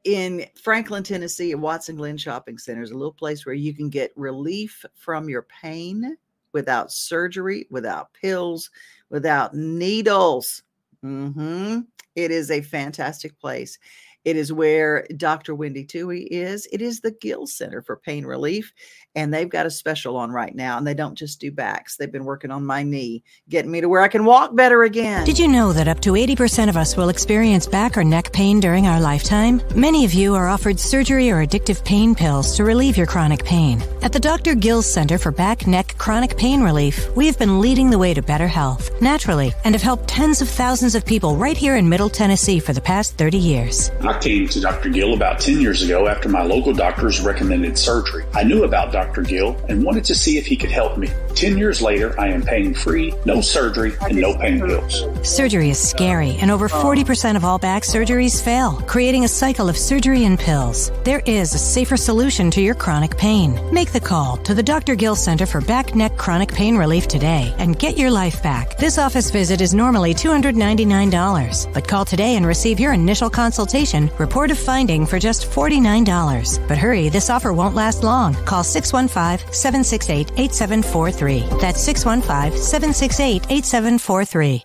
In 0.04 0.44
Franklin, 0.62 1.02
Tennessee, 1.02 1.52
at 1.52 1.58
Watson 1.58 1.96
Glen 1.96 2.18
Shopping 2.18 2.58
Center 2.58 2.82
is 2.82 2.90
a 2.90 2.96
little 2.96 3.12
place 3.12 3.46
where 3.46 3.54
you 3.54 3.74
can 3.74 3.88
get 3.88 4.12
relief 4.16 4.84
from 4.94 5.28
your 5.28 5.42
pain 5.42 6.16
without 6.52 6.92
surgery, 6.92 7.66
without 7.70 8.12
pills, 8.12 8.70
without 9.10 9.54
needles. 9.54 10.62
hmm 11.02 11.80
It 12.14 12.30
is 12.30 12.50
a 12.50 12.60
fantastic 12.60 13.38
place. 13.40 13.78
It 14.24 14.36
is 14.36 14.52
where 14.52 15.06
Dr. 15.16 15.54
Wendy 15.54 15.84
Tui 15.84 16.22
is. 16.22 16.66
It 16.72 16.80
is 16.80 17.00
the 17.00 17.10
Gill 17.10 17.46
Center 17.46 17.82
for 17.82 17.96
Pain 17.96 18.24
Relief, 18.24 18.72
and 19.14 19.32
they've 19.32 19.48
got 19.48 19.66
a 19.66 19.70
special 19.70 20.16
on 20.16 20.30
right 20.30 20.54
now. 20.54 20.78
And 20.78 20.86
they 20.86 20.94
don't 20.94 21.16
just 21.16 21.40
do 21.40 21.52
backs; 21.52 21.96
they've 21.96 22.10
been 22.10 22.24
working 22.24 22.50
on 22.50 22.64
my 22.64 22.82
knee, 22.82 23.22
getting 23.48 23.70
me 23.70 23.80
to 23.80 23.88
where 23.88 24.02
I 24.02 24.08
can 24.08 24.24
walk 24.24 24.56
better 24.56 24.82
again. 24.82 25.24
Did 25.24 25.38
you 25.38 25.48
know 25.48 25.72
that 25.72 25.88
up 25.88 26.00
to 26.00 26.12
80% 26.12 26.68
of 26.68 26.76
us 26.76 26.96
will 26.96 27.08
experience 27.08 27.66
back 27.66 27.96
or 27.96 28.04
neck 28.04 28.32
pain 28.32 28.60
during 28.60 28.86
our 28.86 29.00
lifetime? 29.00 29.60
Many 29.74 30.04
of 30.04 30.14
you 30.14 30.34
are 30.34 30.48
offered 30.48 30.80
surgery 30.80 31.30
or 31.30 31.44
addictive 31.44 31.84
pain 31.84 32.14
pills 32.14 32.56
to 32.56 32.64
relieve 32.64 32.96
your 32.96 33.06
chronic 33.06 33.44
pain. 33.44 33.82
At 34.02 34.12
the 34.12 34.20
Dr. 34.20 34.54
Gill 34.54 34.82
Center 34.82 35.18
for 35.18 35.32
Back, 35.32 35.66
Neck, 35.66 35.96
Chronic 35.98 36.36
Pain 36.36 36.62
Relief, 36.62 37.14
we 37.16 37.26
have 37.26 37.38
been 37.38 37.60
leading 37.60 37.90
the 37.90 37.98
way 37.98 38.14
to 38.14 38.22
better 38.22 38.48
health, 38.48 38.90
naturally, 39.00 39.52
and 39.64 39.74
have 39.74 39.82
helped 39.82 40.08
tens 40.08 40.40
of 40.40 40.48
thousands 40.48 40.94
of 40.94 41.04
people 41.04 41.36
right 41.36 41.56
here 41.56 41.76
in 41.76 41.88
Middle 41.88 42.08
Tennessee 42.08 42.60
for 42.60 42.72
the 42.72 42.80
past 42.80 43.18
30 43.18 43.38
years. 43.38 43.90
I 44.00 44.13
came 44.20 44.48
to 44.48 44.60
Dr. 44.60 44.88
Gill 44.88 45.14
about 45.14 45.40
10 45.40 45.60
years 45.60 45.82
ago 45.82 46.08
after 46.08 46.28
my 46.28 46.42
local 46.42 46.72
doctors 46.72 47.20
recommended 47.20 47.78
surgery. 47.78 48.24
I 48.34 48.44
knew 48.44 48.64
about 48.64 48.92
Dr. 48.92 49.22
Gill 49.22 49.56
and 49.68 49.84
wanted 49.84 50.04
to 50.04 50.14
see 50.14 50.38
if 50.38 50.46
he 50.46 50.56
could 50.56 50.70
help 50.70 50.98
me. 50.98 51.08
10 51.34 51.58
years 51.58 51.82
later, 51.82 52.18
I 52.18 52.28
am 52.28 52.42
pain 52.42 52.74
free, 52.74 53.12
no 53.24 53.40
surgery, 53.40 53.92
and 54.02 54.16
no 54.18 54.36
pain 54.36 54.60
pills. 54.60 55.04
Surgery 55.28 55.70
is 55.70 55.78
scary, 55.78 56.36
and 56.40 56.50
over 56.50 56.68
40% 56.68 57.36
of 57.36 57.44
all 57.44 57.58
back 57.58 57.82
surgeries 57.82 58.42
fail, 58.42 58.72
creating 58.86 59.24
a 59.24 59.28
cycle 59.28 59.68
of 59.68 59.76
surgery 59.76 60.24
and 60.24 60.38
pills. 60.38 60.92
There 61.04 61.22
is 61.26 61.54
a 61.54 61.58
safer 61.58 61.96
solution 61.96 62.50
to 62.52 62.60
your 62.60 62.74
chronic 62.74 63.16
pain. 63.16 63.58
Make 63.72 63.92
the 63.92 64.00
call 64.00 64.36
to 64.38 64.54
the 64.54 64.62
Dr. 64.62 64.94
Gill 64.94 65.16
Center 65.16 65.46
for 65.46 65.60
Back, 65.60 65.94
Neck, 65.94 66.16
Chronic 66.16 66.52
Pain 66.52 66.76
Relief 66.76 67.08
today 67.08 67.54
and 67.58 67.78
get 67.78 67.98
your 67.98 68.10
life 68.10 68.42
back. 68.42 68.76
This 68.76 68.98
office 68.98 69.30
visit 69.30 69.60
is 69.60 69.74
normally 69.74 70.14
$299, 70.14 71.72
but 71.72 71.86
call 71.86 72.04
today 72.04 72.36
and 72.36 72.46
receive 72.46 72.80
your 72.80 72.92
initial 72.92 73.30
consultation, 73.30 74.03
report 74.18 74.50
a 74.50 74.54
finding 74.54 75.06
for 75.06 75.18
just 75.18 75.50
$49. 75.50 76.68
But 76.68 76.78
hurry, 76.78 77.08
this 77.08 77.30
offer 77.30 77.52
won't 77.52 77.74
last 77.74 78.02
long. 78.02 78.34
Call 78.44 78.64
615 78.64 79.52
768 79.52 80.32
8743. 80.38 81.60
That's 81.60 81.80
615 81.80 82.60
768 82.60 83.46
8743. 83.50 84.64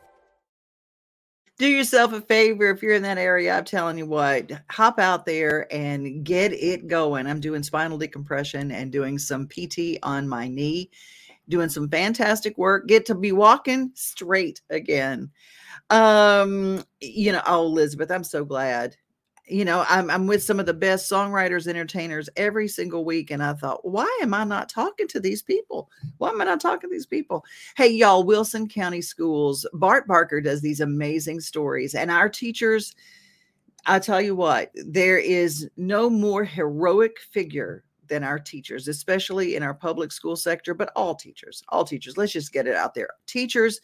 do 1.59 1.67
yourself 1.67 2.13
a 2.13 2.21
favor 2.21 2.69
if 2.71 2.81
you're 2.81 2.93
in 2.93 3.03
that 3.03 3.17
area. 3.17 3.57
I'm 3.57 3.65
telling 3.65 3.97
you 3.97 4.05
what, 4.05 4.49
hop 4.71 4.97
out 4.97 5.25
there 5.25 5.67
and 5.71 6.23
get 6.23 6.53
it 6.53 6.87
going. 6.87 7.27
I'm 7.27 7.41
doing 7.41 7.63
spinal 7.63 7.97
decompression 7.97 8.71
and 8.71 8.93
doing 8.93 9.19
some 9.19 9.45
PT 9.45 9.99
on 10.01 10.27
my 10.27 10.47
knee, 10.47 10.89
doing 11.49 11.67
some 11.67 11.89
fantastic 11.89 12.57
work. 12.57 12.87
Get 12.87 13.05
to 13.07 13.15
be 13.15 13.33
walking 13.33 13.91
straight 13.93 14.61
again. 14.69 15.31
Um, 15.89 16.83
you 17.01 17.33
know, 17.33 17.41
oh 17.45 17.65
Elizabeth, 17.65 18.09
I'm 18.09 18.23
so 18.23 18.45
glad. 18.45 18.95
You 19.49 19.65
know, 19.65 19.83
I'm 19.89 20.11
I'm 20.11 20.27
with 20.27 20.43
some 20.43 20.59
of 20.59 20.67
the 20.67 20.73
best 20.73 21.11
songwriters, 21.11 21.67
entertainers 21.67 22.29
every 22.35 22.67
single 22.67 23.03
week, 23.03 23.31
and 23.31 23.41
I 23.41 23.53
thought, 23.53 23.83
why 23.83 24.19
am 24.21 24.33
I 24.33 24.43
not 24.43 24.69
talking 24.69 25.07
to 25.07 25.19
these 25.19 25.41
people? 25.41 25.89
Why 26.19 26.29
am 26.29 26.39
I 26.39 26.45
not 26.45 26.61
talking 26.61 26.89
to 26.89 26.95
these 26.95 27.07
people? 27.07 27.43
Hey, 27.75 27.87
y'all, 27.87 28.23
Wilson 28.23 28.67
County 28.67 29.01
Schools, 29.01 29.65
Bart 29.73 30.07
Barker 30.07 30.39
does 30.39 30.61
these 30.61 30.81
amazing 30.81 31.39
stories, 31.41 31.95
and 31.95 32.11
our 32.11 32.29
teachers, 32.29 32.95
I 33.87 33.97
tell 33.97 34.21
you 34.21 34.35
what, 34.35 34.71
there 34.75 35.17
is 35.17 35.67
no 35.77 36.09
more 36.11 36.43
heroic 36.43 37.19
figure 37.19 37.83
than 38.09 38.23
our 38.23 38.39
teachers, 38.39 38.87
especially 38.87 39.55
in 39.55 39.63
our 39.63 39.73
public 39.73 40.11
school 40.11 40.35
sector, 40.35 40.73
but 40.73 40.91
all 40.95 41.15
teachers, 41.15 41.63
all 41.69 41.85
teachers. 41.85 42.17
Let's 42.17 42.33
just 42.33 42.51
get 42.51 42.67
it 42.67 42.75
out 42.75 42.93
there. 42.93 43.09
Teachers, 43.27 43.79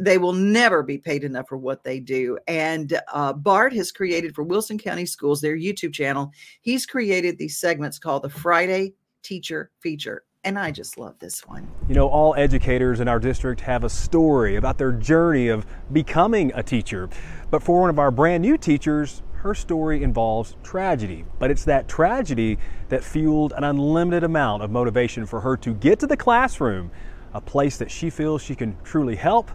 they 0.00 0.18
will 0.18 0.32
never 0.32 0.82
be 0.82 0.98
paid 0.98 1.24
enough 1.24 1.48
for 1.48 1.58
what 1.58 1.82
they 1.82 1.98
do. 1.98 2.38
And 2.46 3.00
uh, 3.12 3.32
Bart 3.32 3.72
has 3.72 3.90
created 3.90 4.34
for 4.34 4.44
Wilson 4.44 4.78
County 4.78 5.06
Schools, 5.06 5.40
their 5.40 5.56
YouTube 5.56 5.92
channel, 5.92 6.30
he's 6.60 6.86
created 6.86 7.38
these 7.38 7.58
segments 7.58 7.98
called 7.98 8.22
the 8.22 8.28
Friday 8.28 8.94
Teacher 9.22 9.70
Feature. 9.80 10.24
And 10.44 10.58
I 10.58 10.70
just 10.70 10.98
love 10.98 11.18
this 11.18 11.46
one. 11.46 11.66
You 11.88 11.94
know, 11.94 12.06
all 12.06 12.34
educators 12.34 13.00
in 13.00 13.08
our 13.08 13.18
district 13.18 13.62
have 13.62 13.82
a 13.82 13.88
story 13.88 14.56
about 14.56 14.76
their 14.76 14.92
journey 14.92 15.48
of 15.48 15.66
becoming 15.90 16.52
a 16.54 16.62
teacher. 16.62 17.08
But 17.50 17.62
for 17.62 17.80
one 17.80 17.88
of 17.88 17.98
our 17.98 18.10
brand 18.10 18.42
new 18.42 18.58
teachers, 18.58 19.22
her 19.44 19.54
story 19.54 20.02
involves 20.02 20.56
tragedy. 20.62 21.22
But 21.38 21.50
it's 21.50 21.66
that 21.66 21.86
tragedy 21.86 22.58
that 22.88 23.04
fueled 23.04 23.52
an 23.54 23.62
unlimited 23.62 24.24
amount 24.24 24.62
of 24.62 24.70
motivation 24.70 25.26
for 25.26 25.38
her 25.42 25.54
to 25.58 25.74
get 25.74 25.98
to 26.00 26.06
the 26.06 26.16
classroom, 26.16 26.90
a 27.34 27.42
place 27.42 27.76
that 27.76 27.90
she 27.90 28.08
feels 28.08 28.40
she 28.40 28.54
can 28.54 28.74
truly 28.84 29.14
help, 29.14 29.50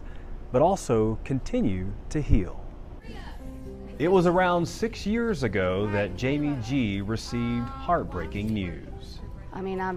but 0.52 0.62
also 0.62 1.18
continue 1.24 1.92
to 2.10 2.22
heal. 2.22 2.64
It 3.98 4.06
was 4.06 4.26
around 4.26 4.64
six 4.64 5.04
years 5.06 5.42
ago 5.42 5.88
that 5.88 6.16
Jamie 6.16 6.56
G 6.64 7.00
received 7.00 7.66
heartbreaking 7.66 8.46
news. 8.46 9.18
I 9.52 9.60
mean, 9.60 9.80
I 9.80 9.96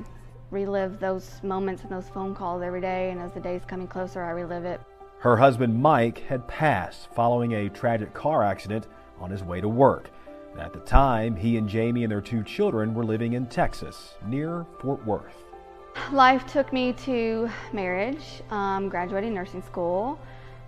relive 0.50 1.00
those 1.00 1.40
moments 1.44 1.84
and 1.84 1.92
those 1.92 2.10
phone 2.10 2.34
calls 2.34 2.64
every 2.64 2.82
day, 2.82 3.12
and 3.12 3.22
as 3.22 3.32
the 3.32 3.40
day's 3.40 3.62
coming 3.64 3.88
closer, 3.88 4.24
I 4.24 4.32
relive 4.32 4.66
it. 4.66 4.82
Her 5.20 5.38
husband 5.38 5.80
Mike 5.80 6.26
had 6.26 6.48
passed 6.48 7.14
following 7.14 7.54
a 7.54 7.70
tragic 7.70 8.14
car 8.14 8.44
accident 8.44 8.88
on 9.20 9.30
his 9.30 9.44
way 9.44 9.62
to 9.62 9.70
work. 9.70 10.10
At 10.60 10.74
the 10.74 10.80
time, 10.80 11.36
he 11.36 11.58
and 11.58 11.68
Jamie 11.68 12.04
and 12.04 12.12
their 12.12 12.22
two 12.22 12.44
children 12.44 12.94
were 12.94 13.04
living 13.04 13.34
in 13.34 13.48
Texas, 13.48 14.16
near 14.28 14.66
Fort 14.80 15.04
Worth. 15.06 15.44
Life 16.12 16.46
took 16.48 16.72
me 16.72 16.94
to 16.94 17.50
marriage, 17.72 18.42
um, 18.52 18.90
graduating 18.90 19.34
nursing 19.34 19.62
school, 19.62 20.20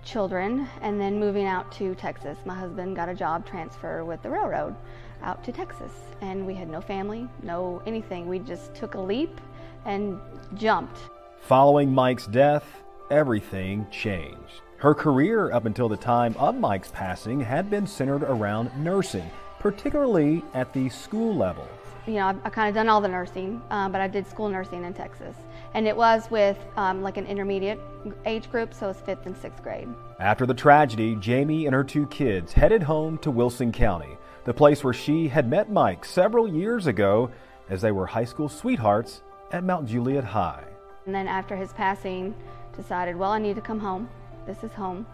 children, 0.03 0.67
and 0.81 0.99
then 0.99 1.19
moving 1.19 1.45
out 1.45 1.71
to 1.73 1.95
Texas. 1.95 2.37
My 2.45 2.55
husband 2.55 2.95
got 2.95 3.09
a 3.09 3.13
job 3.13 3.45
transfer 3.45 4.05
with 4.05 4.21
the 4.21 4.29
railroad 4.29 4.75
out 5.21 5.43
to 5.43 5.51
Texas, 5.51 5.91
and 6.21 6.45
we 6.45 6.53
had 6.53 6.69
no 6.69 6.81
family, 6.81 7.27
no 7.43 7.81
anything. 7.85 8.27
We 8.27 8.39
just 8.39 8.73
took 8.75 8.95
a 8.95 9.01
leap 9.01 9.41
and 9.85 10.19
jumped. 10.53 10.97
Following 11.41 11.91
Mike's 11.93 12.27
death, 12.27 12.65
everything 13.11 13.87
changed. 13.91 14.61
Her 14.77 14.93
career 14.93 15.53
up 15.53 15.65
until 15.65 15.87
the 15.87 15.95
time 15.97 16.35
of 16.37 16.55
Mike's 16.55 16.91
passing 16.91 17.39
had 17.39 17.69
been 17.69 17.87
centered 17.87 18.23
around 18.23 18.71
nursing, 18.77 19.29
particularly 19.59 20.43
at 20.53 20.73
the 20.73 20.89
school 20.89 21.33
level. 21.33 21.65
You 22.05 22.15
know, 22.15 22.27
I've, 22.27 22.39
I've 22.43 22.51
kind 22.51 22.67
of 22.67 22.75
done 22.75 22.89
all 22.89 22.99
the 22.99 23.07
nursing, 23.07 23.61
uh, 23.71 23.87
but 23.87 24.01
I 24.01 24.07
did 24.09 24.27
school 24.27 24.49
nursing 24.49 24.83
in 24.83 24.93
Texas. 24.93 25.35
And 25.73 25.87
it 25.87 25.95
was 25.95 26.29
with 26.29 26.57
um, 26.75 27.01
like 27.01 27.15
an 27.15 27.25
intermediate 27.25 27.79
age 28.25 28.51
group, 28.51 28.73
so 28.73 28.89
it's 28.89 28.99
fifth 28.99 29.25
and 29.25 29.35
sixth 29.37 29.63
grade. 29.63 29.87
After 30.19 30.45
the 30.45 30.53
tragedy, 30.53 31.15
Jamie 31.15 31.67
and 31.67 31.73
her 31.73 31.83
two 31.83 32.05
kids 32.07 32.51
headed 32.51 32.83
home 32.83 33.17
to 33.19 33.31
Wilson 33.31 33.71
County, 33.71 34.17
the 34.43 34.53
place 34.53 34.83
where 34.83 34.93
she 34.93 35.29
had 35.29 35.49
met 35.49 35.71
Mike 35.71 36.03
several 36.03 36.47
years 36.49 36.85
ago 36.85 37.31
as 37.69 37.81
they 37.81 37.91
were 37.91 38.05
high 38.05 38.25
school 38.25 38.49
sweethearts 38.49 39.23
at 39.51 39.63
Mount 39.63 39.87
Juliet 39.87 40.25
High. 40.25 40.65
And 41.05 41.15
then 41.15 41.27
after 41.27 41.55
his 41.55 41.71
passing, 41.73 42.35
decided, 42.75 43.15
well, 43.15 43.31
I 43.31 43.39
need 43.39 43.55
to 43.55 43.61
come 43.61 43.79
home. 43.79 44.09
This 44.45 44.63
is 44.63 44.73
home. 44.73 45.05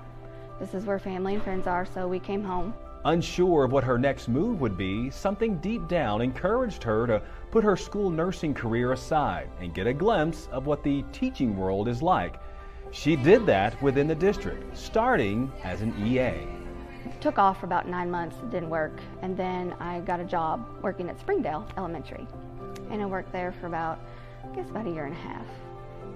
This 0.60 0.74
is 0.74 0.86
where 0.86 1.00
family 1.00 1.36
and 1.36 1.44
friends 1.44 1.68
are, 1.68 1.86
so 1.86 2.08
we 2.08 2.20
came 2.20 2.44
home. 2.44 2.74
Unsure 3.06 3.64
of 3.64 3.72
what 3.72 3.84
her 3.84 3.98
next 3.98 4.28
move 4.28 4.62
would 4.62 4.78
be, 4.78 5.10
something 5.10 5.58
deep 5.58 5.88
down 5.88 6.22
encouraged 6.22 6.84
her 6.84 7.08
to 7.08 7.22
put 7.50 7.64
her 7.64 7.76
school 7.76 8.10
nursing 8.10 8.54
career 8.54 8.92
aside 8.92 9.50
and 9.60 9.74
get 9.74 9.88
a 9.88 9.94
glimpse 9.94 10.48
of 10.52 10.68
what 10.68 10.84
the 10.84 11.04
teaching 11.12 11.58
world 11.58 11.88
is 11.88 12.02
like. 12.02 12.40
She 12.92 13.16
did 13.16 13.46
that 13.46 13.82
within 13.82 14.08
the 14.08 14.14
district, 14.14 14.78
starting 14.78 15.52
as 15.64 15.82
an 15.82 15.96
EA. 16.06 16.46
Took 17.22 17.40
off 17.40 17.60
for 17.62 17.66
about 17.66 17.88
nine 17.88 18.12
months, 18.12 18.36
it 18.44 18.52
didn't 18.52 18.70
work, 18.70 19.00
and 19.22 19.36
then 19.36 19.74
I 19.80 20.02
got 20.02 20.20
a 20.20 20.26
job 20.26 20.68
working 20.84 21.10
at 21.10 21.20
Springdale 21.20 21.68
Elementary. 21.78 22.28
And 22.92 23.02
I 23.02 23.06
worked 23.06 23.32
there 23.32 23.54
for 23.54 23.68
about, 23.68 24.00
I 24.44 24.56
guess, 24.56 24.70
about 24.70 24.86
a 24.86 24.90
year 24.92 25.06
and 25.06 25.16
a 25.16 25.20
half. 25.20 25.46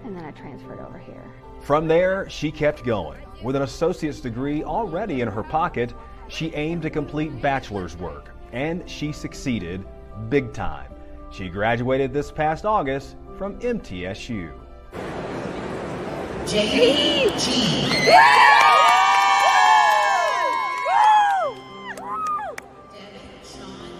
And 0.04 0.16
then 0.16 0.26
I 0.26 0.32
transferred 0.32 0.80
over 0.80 1.00
here. 1.00 1.24
From 1.66 1.88
there, 1.88 2.30
she 2.30 2.52
kept 2.52 2.84
going. 2.84 3.24
With 3.42 3.56
an 3.56 3.64
associate's 3.64 4.20
degree 4.20 4.64
already 4.64 5.22
in 5.22 5.28
her 5.28 5.42
pocket, 5.42 5.96
she 6.28 6.54
aimed 6.54 6.84
to 6.84 6.92
complete 6.92 7.42
bachelor's 7.42 7.98
work, 7.98 8.30
and 8.52 8.88
she 8.88 9.12
succeeded 9.12 9.84
big 10.30 10.54
time. 10.54 10.92
She 11.32 11.50
graduated 11.50 12.14
this 12.14 12.32
past 12.32 12.66
August 12.66 13.16
from 13.36 13.60
MTSU. 13.62 14.54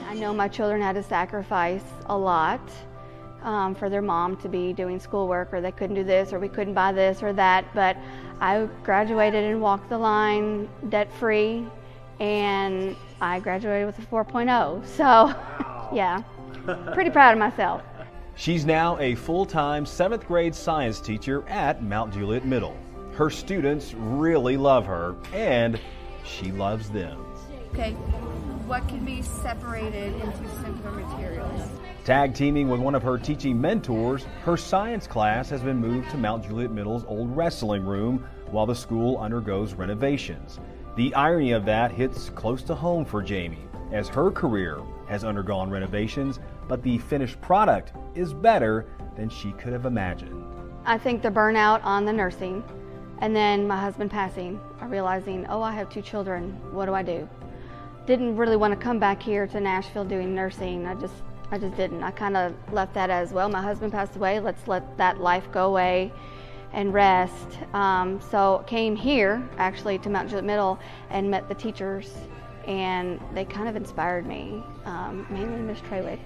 I 0.08 0.14
know 0.14 0.36
my 0.36 0.48
children 0.48 0.84
had 0.84 0.94
to 0.94 1.02
sacrifice 1.02 1.82
a 2.06 2.16
lot 2.16 2.62
um, 3.46 3.76
for 3.76 3.90
their 3.90 4.02
mom 4.02 4.36
to 4.38 4.50
be 4.50 4.74
doing 4.74 5.00
schoolwork, 5.00 5.54
or 5.54 5.62
they 5.62 5.72
couldn't 5.72 5.96
do 5.96 6.04
this, 6.04 6.34
or 6.34 6.40
we 6.40 6.50
couldn't 6.50 6.74
buy 6.74 6.92
this 6.92 7.24
or 7.24 7.32
that. 7.34 7.66
But 7.74 7.96
I 8.42 8.68
graduated 8.84 9.44
and 9.44 9.62
walked 9.62 9.90
the 9.90 9.98
line 9.98 10.68
debt 10.90 11.14
free, 11.14 11.66
and 12.20 12.96
I 13.22 13.40
graduated 13.40 13.86
with 13.86 14.00
a 14.00 14.02
4.0. 14.02 14.86
So, 14.86 15.28
yeah, 15.96 16.24
pretty 16.94 17.12
proud 17.12 17.34
of 17.34 17.40
myself. 17.40 17.84
She's 18.36 18.66
now 18.66 18.98
a 19.00 19.16
full 19.16 19.46
time 19.46 19.86
seventh 19.86 20.28
grade 20.28 20.54
science 20.54 21.00
teacher 21.00 21.48
at 21.48 21.82
Mount 21.82 22.14
Juliet 22.14 22.46
Middle. 22.46 22.76
Her 23.14 23.30
students 23.30 23.94
really 23.94 24.58
love 24.58 24.86
her, 24.88 25.16
and 25.32 25.80
she 26.26 26.52
loves 26.52 26.90
them. 26.90 27.26
Okay, 27.72 27.92
what 28.68 28.86
can 28.90 29.06
be 29.06 29.22
separated 29.22 30.14
into 30.16 30.50
simpler 30.62 30.92
materials? 30.92 31.62
Tag 32.06 32.36
teaming 32.36 32.70
with 32.70 32.80
one 32.80 32.94
of 32.94 33.02
her 33.02 33.18
teaching 33.18 33.60
mentors, 33.60 34.28
her 34.44 34.56
science 34.56 35.08
class 35.08 35.50
has 35.50 35.62
been 35.62 35.78
moved 35.78 36.12
to 36.12 36.18
Mount 36.18 36.46
Juliet 36.46 36.70
Middle's 36.70 37.04
old 37.06 37.36
wrestling 37.36 37.84
room 37.84 38.24
while 38.52 38.68
the 38.68 38.76
school 38.76 39.18
undergoes 39.18 39.74
renovations. 39.74 40.60
The 40.98 41.16
irony 41.16 41.54
of 41.54 41.66
that 41.66 41.92
hits 41.92 42.30
close 42.30 42.62
to 42.66 42.76
home 42.76 43.06
for 43.06 43.24
Jamie, 43.24 43.68
as 43.92 44.08
her 44.10 44.30
career 44.30 44.82
has 45.08 45.24
undergone 45.24 45.72
renovations, 45.72 46.40
but 46.68 46.84
the 46.84 47.00
finished 47.00 47.42
product 47.42 47.94
is 48.14 48.36
better 48.36 48.86
than 49.16 49.28
she 49.28 49.54
could 49.54 49.74
have 49.74 49.88
imagined. 49.88 50.46
I 50.86 51.00
think 51.00 51.24
the 51.24 51.32
burnout 51.32 51.84
on 51.84 52.06
the 52.06 52.14
nursing, 52.14 52.64
and 53.18 53.36
then 53.36 53.66
my 53.66 53.82
husband 53.82 54.12
passing, 54.12 54.62
I 54.80 54.86
realizing, 54.86 55.48
oh, 55.48 55.64
I 55.64 55.72
have 55.72 55.90
two 55.90 56.04
children, 56.04 56.52
what 56.72 56.86
do 56.86 56.94
I 56.94 57.02
do? 57.02 57.28
Didn't 58.06 58.38
really 58.38 58.58
want 58.58 58.80
to 58.80 58.80
come 58.80 59.00
back 59.00 59.24
here 59.24 59.48
to 59.48 59.60
Nashville 59.60 60.06
doing 60.06 60.36
nursing. 60.36 60.86
I 60.86 60.94
just, 60.94 61.16
I 61.52 61.58
just 61.58 61.76
didn't. 61.76 62.04
I 62.04 62.12
kind 62.12 62.36
of 62.36 62.54
left 62.74 62.94
that 62.96 63.10
as 63.10 63.32
well. 63.32 63.50
My 63.50 63.62
husband 63.62 63.92
passed 63.92 64.16
away. 64.16 64.40
Let's 64.40 64.68
let 64.68 64.98
that 64.98 65.20
life 65.20 65.52
go 65.52 65.68
away 65.68 66.12
and 66.74 66.94
rest. 66.94 67.60
Um, 67.74 68.20
so 68.20 68.64
came 68.68 68.96
here 68.96 69.48
actually 69.58 69.98
to 70.00 70.10
Mount 70.10 70.30
Juliet 70.30 70.46
Middle 70.46 70.80
and 71.10 71.30
met 71.30 71.48
the 71.48 71.56
teachers, 71.56 72.12
and 72.68 73.20
they 73.34 73.46
kind 73.46 73.70
of 73.70 73.76
inspired 73.76 74.26
me. 74.26 74.64
Um, 74.86 75.26
mainly 75.30 75.62
Miss 75.62 75.80
Trawick 75.82 76.20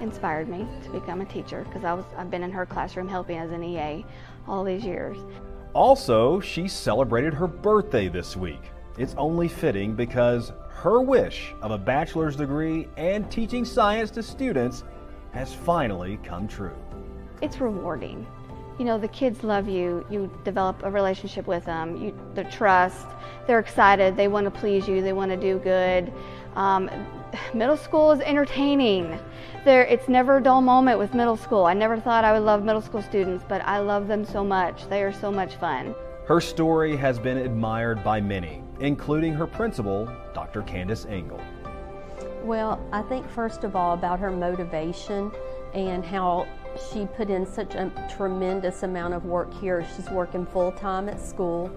inspired 0.00 0.48
me 0.48 0.66
to 0.84 0.90
become 0.90 1.20
a 1.20 1.24
teacher 1.24 1.64
because 1.64 1.84
I 1.84 1.92
was 1.92 2.04
I've 2.16 2.30
been 2.30 2.42
in 2.42 2.50
her 2.50 2.66
classroom 2.66 3.08
helping 3.08 3.38
as 3.38 3.50
an 3.52 3.62
EA 3.62 4.04
all 4.48 4.64
these 4.64 4.84
years. 4.84 5.16
Also, 5.72 6.40
she 6.40 6.68
celebrated 6.68 7.34
her 7.34 7.46
birthday 7.46 8.08
this 8.08 8.36
week. 8.36 8.70
It's 8.96 9.14
only 9.16 9.48
fitting 9.48 9.94
because 9.94 10.52
her 10.84 11.00
wish 11.00 11.54
of 11.62 11.70
a 11.70 11.78
bachelor's 11.78 12.36
degree 12.36 12.86
and 12.98 13.30
teaching 13.30 13.64
science 13.64 14.10
to 14.10 14.22
students 14.22 14.84
has 15.32 15.54
finally 15.54 16.18
come 16.22 16.46
true. 16.46 16.76
It's 17.40 17.58
rewarding. 17.58 18.26
You 18.78 18.84
know, 18.84 18.98
the 18.98 19.08
kids 19.08 19.42
love 19.42 19.66
you. 19.66 20.04
You 20.10 20.30
develop 20.44 20.82
a 20.82 20.90
relationship 20.90 21.46
with 21.46 21.64
them. 21.64 21.96
You, 21.96 22.14
the 22.34 22.44
trust. 22.44 23.06
They're 23.46 23.60
excited. 23.60 24.14
They 24.14 24.28
want 24.28 24.44
to 24.44 24.50
please 24.50 24.86
you. 24.86 25.00
They 25.00 25.14
want 25.14 25.30
to 25.30 25.38
do 25.38 25.58
good. 25.60 26.12
Um, 26.54 26.90
middle 27.54 27.78
school 27.78 28.12
is 28.12 28.20
entertaining. 28.20 29.18
There, 29.64 29.86
it's 29.86 30.10
never 30.10 30.36
a 30.36 30.42
dull 30.42 30.60
moment 30.60 30.98
with 30.98 31.14
middle 31.14 31.38
school. 31.38 31.64
I 31.64 31.72
never 31.72 31.98
thought 31.98 32.24
I 32.24 32.32
would 32.34 32.44
love 32.44 32.62
middle 32.62 32.82
school 32.82 33.00
students, 33.00 33.42
but 33.48 33.62
I 33.62 33.78
love 33.78 34.06
them 34.06 34.22
so 34.22 34.44
much. 34.44 34.86
They 34.90 35.02
are 35.02 35.14
so 35.14 35.32
much 35.32 35.54
fun. 35.54 35.94
Her 36.26 36.42
story 36.42 36.94
has 36.96 37.18
been 37.18 37.38
admired 37.38 38.04
by 38.04 38.20
many, 38.20 38.62
including 38.80 39.32
her 39.34 39.46
principal, 39.46 40.08
Dr. 40.34 40.62
Candace 40.62 41.06
Engel. 41.06 41.40
Well, 42.42 42.80
I 42.92 43.02
think 43.02 43.28
first 43.30 43.64
of 43.64 43.74
all 43.74 43.94
about 43.94 44.18
her 44.20 44.30
motivation 44.30 45.32
and 45.72 46.04
how 46.04 46.46
she 46.90 47.06
put 47.06 47.30
in 47.30 47.46
such 47.46 47.74
a 47.74 47.90
tremendous 48.16 48.82
amount 48.82 49.14
of 49.14 49.24
work 49.24 49.52
here. 49.54 49.86
She's 49.96 50.10
working 50.10 50.44
full 50.46 50.72
time 50.72 51.08
at 51.08 51.20
school 51.20 51.70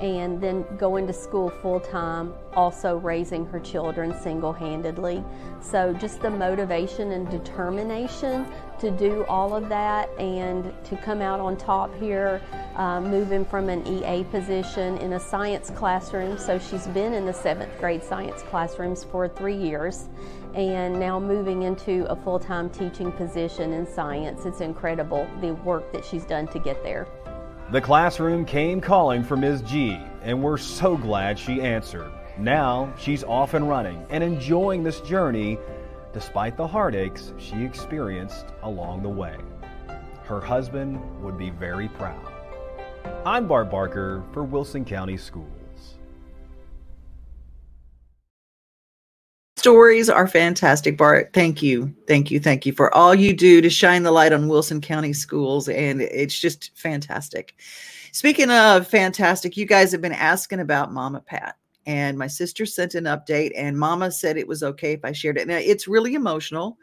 and 0.00 0.40
then 0.40 0.64
going 0.76 1.06
to 1.06 1.12
school 1.12 1.50
full 1.62 1.80
time, 1.80 2.34
also 2.54 2.98
raising 2.98 3.46
her 3.46 3.60
children 3.60 4.14
single 4.20 4.52
handedly. 4.52 5.24
So, 5.60 5.92
just 5.94 6.20
the 6.20 6.30
motivation 6.30 7.12
and 7.12 7.28
determination 7.30 8.46
to 8.78 8.90
do 8.90 9.24
all 9.26 9.54
of 9.54 9.68
that 9.70 10.10
and 10.18 10.72
to 10.84 10.96
come 10.98 11.22
out 11.22 11.40
on 11.40 11.56
top 11.56 11.94
here, 11.98 12.42
uh, 12.76 13.00
moving 13.00 13.44
from 13.44 13.70
an 13.70 13.86
EA 13.86 14.24
position 14.24 14.98
in 14.98 15.14
a 15.14 15.20
science 15.20 15.70
classroom. 15.70 16.36
So, 16.38 16.58
she's 16.58 16.86
been 16.88 17.14
in 17.14 17.24
the 17.24 17.32
seventh 17.32 17.78
grade 17.78 18.04
science 18.04 18.42
classrooms 18.42 19.04
for 19.04 19.28
three 19.28 19.56
years 19.56 20.08
and 20.54 20.98
now 20.98 21.20
moving 21.20 21.62
into 21.62 22.10
a 22.10 22.16
full 22.16 22.38
time 22.38 22.70
teaching 22.70 23.12
position 23.12 23.72
in 23.72 23.86
science. 23.86 24.46
It's 24.46 24.60
incredible 24.60 25.28
the 25.40 25.54
work 25.54 25.92
that 25.92 26.04
she's 26.04 26.24
done 26.24 26.48
to 26.48 26.58
get 26.58 26.82
there. 26.82 27.06
The 27.72 27.80
classroom 27.80 28.44
came 28.44 28.80
calling 28.80 29.24
for 29.24 29.36
Ms. 29.36 29.60
G, 29.62 30.00
and 30.22 30.40
we're 30.40 30.56
so 30.56 30.96
glad 30.96 31.36
she 31.36 31.60
answered. 31.60 32.12
Now 32.38 32.94
she's 32.96 33.24
off 33.24 33.54
and 33.54 33.68
running 33.68 34.06
and 34.08 34.22
enjoying 34.22 34.84
this 34.84 35.00
journey 35.00 35.58
despite 36.12 36.56
the 36.56 36.66
heartaches 36.66 37.32
she 37.38 37.64
experienced 37.64 38.46
along 38.62 39.02
the 39.02 39.08
way. 39.08 39.36
Her 40.26 40.40
husband 40.40 41.00
would 41.24 41.36
be 41.36 41.50
very 41.50 41.88
proud. 41.88 42.32
I'm 43.24 43.48
Bart 43.48 43.68
Barker 43.68 44.22
for 44.32 44.44
Wilson 44.44 44.84
County 44.84 45.16
Schools. 45.16 45.55
Stories 49.56 50.10
are 50.10 50.28
fantastic, 50.28 50.98
Bart. 50.98 51.30
Thank 51.32 51.62
you. 51.62 51.94
Thank 52.06 52.30
you. 52.30 52.38
Thank 52.38 52.66
you 52.66 52.72
for 52.72 52.94
all 52.94 53.14
you 53.14 53.32
do 53.32 53.60
to 53.60 53.70
shine 53.70 54.02
the 54.02 54.12
light 54.12 54.32
on 54.32 54.48
Wilson 54.48 54.80
County 54.80 55.14
schools. 55.14 55.68
And 55.68 56.02
it's 56.02 56.38
just 56.38 56.76
fantastic. 56.76 57.54
Speaking 58.12 58.50
of 58.50 58.86
fantastic, 58.86 59.56
you 59.56 59.64
guys 59.64 59.92
have 59.92 60.02
been 60.02 60.12
asking 60.12 60.60
about 60.60 60.92
Mama 60.92 61.20
Pat. 61.20 61.56
And 61.86 62.18
my 62.18 62.26
sister 62.26 62.66
sent 62.66 62.96
an 62.96 63.04
update, 63.04 63.52
and 63.56 63.78
Mama 63.78 64.10
said 64.10 64.36
it 64.36 64.48
was 64.48 64.62
okay 64.62 64.92
if 64.92 65.04
I 65.04 65.12
shared 65.12 65.38
it. 65.38 65.46
Now, 65.46 65.58
it's 65.58 65.86
really 65.86 66.14
emotional, 66.14 66.76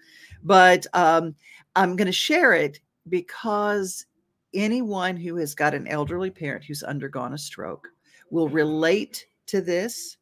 but 0.44 0.86
um, 0.94 1.36
I'm 1.76 1.96
going 1.98 2.06
to 2.06 2.12
share 2.14 2.54
it 2.54 2.80
because 3.10 4.06
anyone 4.54 5.18
who 5.18 5.36
has 5.38 5.54
got 5.54 5.74
an 5.74 5.88
elderly 5.88 6.32
parent 6.32 6.64
who's 6.64 6.84
undergone 6.84 7.34
a 7.34 7.38
stroke 7.38 7.90
will 8.30 8.48
relate 8.48 9.26
to 9.48 9.60
this 9.60 10.18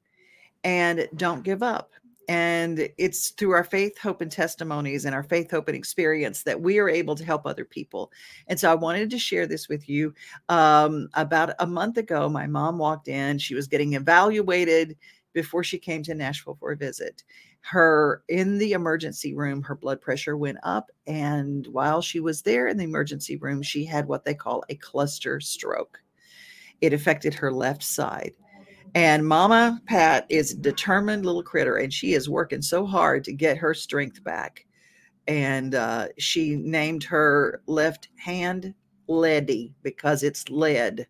and 0.63 1.07
don't 1.15 1.43
give 1.43 1.61
up. 1.61 1.91
And 2.29 2.89
it's 2.97 3.29
through 3.31 3.51
our 3.51 3.63
faith, 3.63 3.97
hope, 3.97 4.21
and 4.21 4.31
testimonies 4.31 5.05
and 5.05 5.13
our 5.13 5.23
faith, 5.23 5.51
hope, 5.51 5.67
and 5.67 5.75
experience 5.75 6.43
that 6.43 6.61
we 6.61 6.79
are 6.79 6.87
able 6.89 7.15
to 7.15 7.25
help 7.25 7.45
other 7.45 7.65
people. 7.65 8.11
And 8.47 8.59
so 8.59 8.71
I 8.71 8.75
wanted 8.75 9.09
to 9.09 9.19
share 9.19 9.47
this 9.47 9.67
with 9.67 9.89
you. 9.89 10.13
Um, 10.47 11.09
about 11.15 11.53
a 11.59 11.67
month 11.67 11.97
ago, 11.97 12.29
my 12.29 12.47
mom 12.47 12.77
walked 12.77 13.07
in. 13.07 13.37
She 13.37 13.55
was 13.55 13.67
getting 13.67 13.93
evaluated 13.93 14.97
before 15.33 15.63
she 15.63 15.77
came 15.77 16.03
to 16.03 16.15
Nashville 16.15 16.57
for 16.59 16.71
a 16.71 16.77
visit. 16.77 17.23
Her 17.61 18.23
in 18.27 18.57
the 18.57 18.73
emergency 18.73 19.33
room, 19.33 19.61
her 19.63 19.75
blood 19.75 20.01
pressure 20.01 20.37
went 20.37 20.57
up. 20.63 20.89
And 21.07 21.67
while 21.67 22.01
she 22.01 22.19
was 22.19 22.41
there 22.41 22.67
in 22.67 22.77
the 22.77 22.83
emergency 22.83 23.37
room, 23.37 23.61
she 23.61 23.85
had 23.85 24.07
what 24.07 24.25
they 24.25 24.33
call 24.33 24.63
a 24.69 24.75
cluster 24.75 25.39
stroke. 25.39 26.01
It 26.81 26.93
affected 26.93 27.33
her 27.35 27.51
left 27.51 27.83
side. 27.83 28.33
And 28.95 29.25
Mama 29.27 29.81
Pat 29.85 30.25
is 30.29 30.51
a 30.51 30.57
determined 30.57 31.25
little 31.25 31.43
critter, 31.43 31.77
and 31.77 31.93
she 31.93 32.13
is 32.13 32.29
working 32.29 32.61
so 32.61 32.85
hard 32.85 33.23
to 33.25 33.33
get 33.33 33.57
her 33.57 33.73
strength 33.73 34.23
back. 34.23 34.65
And 35.27 35.75
uh, 35.75 36.09
she 36.17 36.55
named 36.55 37.03
her 37.05 37.61
left 37.67 38.09
hand 38.17 38.73
Leady 39.07 39.73
because 39.83 40.23
it's 40.23 40.49
lead. 40.49 41.07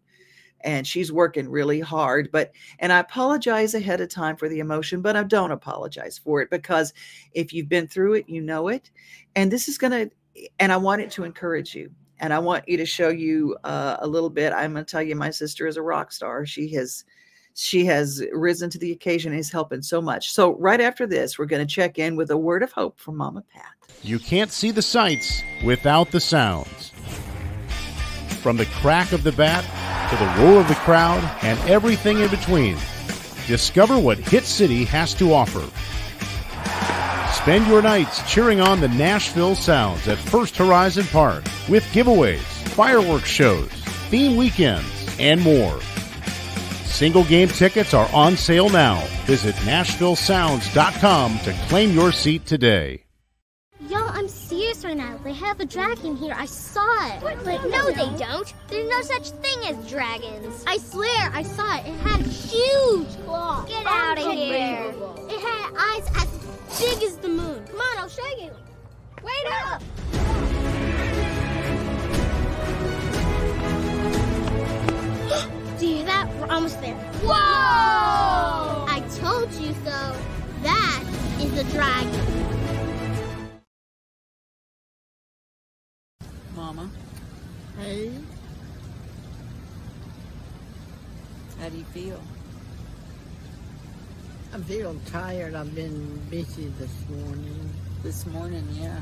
and 0.61 0.85
she's 0.85 1.11
working 1.11 1.49
really 1.49 1.79
hard. 1.79 2.29
But 2.31 2.51
and 2.79 2.91
I 2.93 2.99
apologize 2.99 3.73
ahead 3.73 4.01
of 4.01 4.09
time 4.09 4.37
for 4.37 4.49
the 4.49 4.59
emotion, 4.59 5.01
but 5.01 5.15
I 5.15 5.23
don't 5.23 5.51
apologize 5.51 6.17
for 6.17 6.41
it 6.41 6.49
because 6.49 6.93
if 7.33 7.53
you've 7.53 7.69
been 7.69 7.87
through 7.87 8.13
it, 8.15 8.29
you 8.29 8.41
know 8.41 8.67
it. 8.67 8.91
And 9.35 9.51
this 9.51 9.67
is 9.67 9.77
gonna, 9.77 10.09
and 10.59 10.71
I 10.71 10.77
want 10.77 11.01
it 11.01 11.11
to 11.11 11.23
encourage 11.23 11.75
you. 11.75 11.91
And 12.19 12.33
I 12.33 12.39
want 12.39 12.67
you 12.67 12.77
to 12.77 12.85
show 12.85 13.09
you 13.09 13.57
uh, 13.63 13.97
a 13.99 14.07
little 14.07 14.29
bit. 14.29 14.53
I'm 14.53 14.73
going 14.73 14.85
to 14.85 14.91
tell 14.91 15.01
you, 15.01 15.15
my 15.15 15.31
sister 15.31 15.65
is 15.65 15.77
a 15.77 15.81
rock 15.81 16.11
star. 16.11 16.45
She 16.45 16.71
has 16.75 17.03
she 17.55 17.85
has 17.85 18.23
risen 18.31 18.69
to 18.69 18.77
the 18.77 18.91
occasion 18.91 19.31
and 19.31 19.39
is 19.39 19.51
helping 19.51 19.81
so 19.81 20.01
much. 20.01 20.31
So, 20.31 20.55
right 20.57 20.81
after 20.81 21.05
this, 21.05 21.37
we're 21.37 21.45
going 21.45 21.65
to 21.65 21.73
check 21.73 21.97
in 21.97 22.15
with 22.15 22.31
a 22.31 22.37
word 22.37 22.63
of 22.63 22.71
hope 22.71 22.99
from 22.99 23.17
Mama 23.17 23.43
Pat. 23.53 23.65
You 24.03 24.19
can't 24.19 24.51
see 24.51 24.71
the 24.71 24.81
sights 24.81 25.43
without 25.63 26.11
the 26.11 26.19
sounds. 26.19 26.91
From 28.41 28.57
the 28.57 28.65
crack 28.65 29.11
of 29.11 29.23
the 29.23 29.31
bat 29.31 29.63
to 30.09 30.17
the 30.17 30.43
roar 30.43 30.61
of 30.61 30.67
the 30.67 30.75
crowd 30.75 31.23
and 31.43 31.59
everything 31.69 32.19
in 32.19 32.29
between, 32.29 32.77
discover 33.47 33.99
what 33.99 34.17
Hit 34.17 34.43
City 34.43 34.83
has 34.85 35.13
to 35.15 35.33
offer. 35.33 35.67
Spend 37.33 37.67
your 37.67 37.81
nights 37.81 38.21
cheering 38.31 38.61
on 38.61 38.81
the 38.81 38.87
Nashville 38.87 39.55
Sounds 39.55 40.07
at 40.07 40.17
First 40.17 40.55
Horizon 40.57 41.05
Park 41.05 41.43
with 41.67 41.83
giveaways, 41.85 42.39
fireworks 42.69 43.29
shows, 43.29 43.69
theme 44.09 44.35
weekends, 44.35 44.87
and 45.19 45.41
more. 45.41 45.79
Single 47.01 47.23
game 47.23 47.47
tickets 47.47 47.95
are 47.95 48.07
on 48.13 48.37
sale 48.37 48.69
now. 48.69 49.03
Visit 49.25 49.55
NashvilleSounds.com 49.65 51.39
to 51.39 51.53
claim 51.67 51.93
your 51.93 52.11
seat 52.11 52.45
today. 52.45 53.03
Y'all, 53.89 54.07
I'm 54.09 54.27
serious 54.27 54.85
right 54.85 54.95
now. 54.95 55.17
They 55.23 55.33
have 55.33 55.59
a 55.59 55.65
dragon 55.65 56.15
here. 56.15 56.35
I 56.37 56.45
saw 56.45 56.85
it. 57.07 57.21
But 57.23 57.43
no, 57.43 57.89
they 57.89 58.19
don't. 58.19 58.53
There's 58.67 58.87
no 58.87 59.01
such 59.01 59.31
thing 59.31 59.57
as 59.65 59.89
dragons. 59.89 60.63
I 60.67 60.77
swear, 60.77 61.31
I 61.33 61.41
saw 61.41 61.77
it. 61.77 61.87
It 61.87 61.97
had 62.01 62.21
huge 62.21 63.07
claws. 63.25 63.67
Get 63.67 63.83
out 63.87 64.19
of 64.19 64.33
here. 64.33 64.93
It 65.27 65.39
had 65.41 65.73
eyes 65.75 66.07
as 66.17 66.79
big 66.79 67.01
as 67.01 67.17
the 67.17 67.29
moon. 67.29 67.65
Come 67.65 67.79
on, 67.79 67.97
I'll 67.97 68.09
show 68.09 68.27
you. 68.37 68.51
Wait 69.23 69.51
up. 69.65 69.81
Do 75.81 75.87
you 75.87 75.95
hear 75.95 76.05
that? 76.05 76.29
We're 76.35 76.45
almost 76.45 76.79
there. 76.79 76.93
Whoa! 77.23 77.33
I 77.33 79.03
told 79.15 79.51
you 79.53 79.73
so. 79.83 80.15
That 80.61 81.03
is 81.39 81.57
a 81.57 81.63
dragon. 81.71 82.21
Mama, 86.55 86.87
Hey, 87.79 88.11
how 91.59 91.69
do 91.69 91.77
you 91.79 91.83
feel? 91.85 92.21
I 94.53 94.59
feel 94.59 94.95
tired. 95.07 95.55
I've 95.55 95.73
been 95.73 96.21
busy 96.29 96.71
this 96.77 96.93
morning. 97.09 97.71
This 98.03 98.27
morning, 98.27 98.67
yeah. 98.73 99.01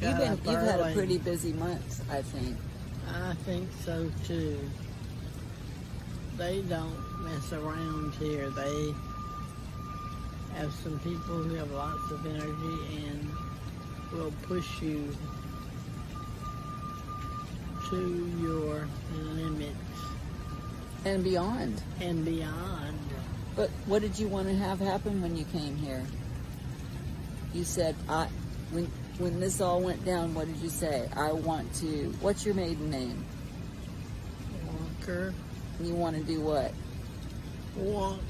Got 0.00 0.20
You've 0.20 0.44
been 0.44 0.52
you've 0.52 0.62
had 0.62 0.78
a 0.78 0.92
pretty 0.92 1.18
busy 1.18 1.54
month, 1.54 2.08
I 2.08 2.22
think. 2.22 2.56
I 3.12 3.34
think 3.44 3.68
so 3.84 4.08
too. 4.24 4.60
They 6.36 6.62
don't 6.62 6.94
mess 7.22 7.52
around 7.52 8.14
here. 8.14 8.50
They 8.50 8.94
have 10.56 10.72
some 10.82 10.98
people 11.00 11.42
who 11.42 11.54
have 11.54 11.70
lots 11.70 12.10
of 12.10 12.26
energy 12.26 13.06
and 13.06 13.30
will 14.12 14.32
push 14.42 14.82
you 14.82 15.14
to 17.90 18.32
your 18.40 18.88
limits 19.34 19.76
And 21.04 21.22
beyond. 21.22 21.82
and 22.00 22.24
beyond. 22.24 22.98
But 23.56 23.70
what 23.86 24.02
did 24.02 24.18
you 24.18 24.26
want 24.28 24.48
to 24.48 24.54
have 24.54 24.80
happen 24.80 25.22
when 25.22 25.36
you 25.36 25.44
came 25.46 25.76
here? 25.76 26.02
You 27.52 27.62
said 27.64 27.94
I 28.08 28.26
when 28.72 28.90
when 29.18 29.38
this 29.38 29.60
all 29.60 29.80
went 29.80 30.04
down, 30.04 30.34
what 30.34 30.46
did 30.48 30.56
you 30.56 30.68
say? 30.70 31.08
I 31.14 31.30
want 31.30 31.72
to 31.76 32.12
what's 32.20 32.44
your 32.44 32.54
maiden 32.54 32.90
name? 32.90 33.24
Walker, 34.66 35.32
You 35.80 35.94
want 35.94 36.16
to 36.16 36.22
do 36.22 36.40
what? 36.40 36.72
walk 37.76 38.20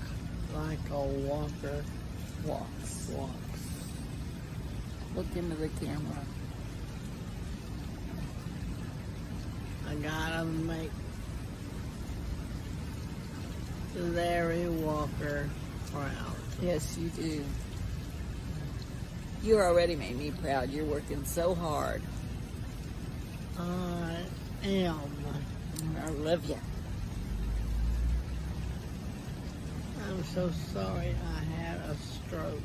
like 0.54 0.78
a 0.90 1.00
walker 1.02 1.84
Walks. 2.46 3.08
walks. 3.10 3.32
Look 5.16 5.26
into 5.36 5.54
the 5.56 5.68
camera. 5.68 6.24
I 9.88 9.94
gotta 9.96 10.44
make 10.44 10.90
Larry 13.96 14.68
Walker 14.68 15.48
proud. 15.92 16.36
Yes, 16.60 16.98
you 16.98 17.08
do. 17.10 17.44
You 19.42 19.58
already 19.58 19.94
made 19.96 20.18
me 20.18 20.32
proud. 20.32 20.70
You're 20.70 20.84
working 20.84 21.24
so 21.24 21.54
hard. 21.54 22.02
I 23.58 24.16
am. 24.64 25.00
I 26.04 26.08
love 26.10 26.44
you. 26.46 26.58
I'm 30.14 30.22
so 30.24 30.50
sorry 30.72 31.12
I 31.34 31.44
had 31.60 31.78
a 31.90 31.96
stroke. 31.96 32.60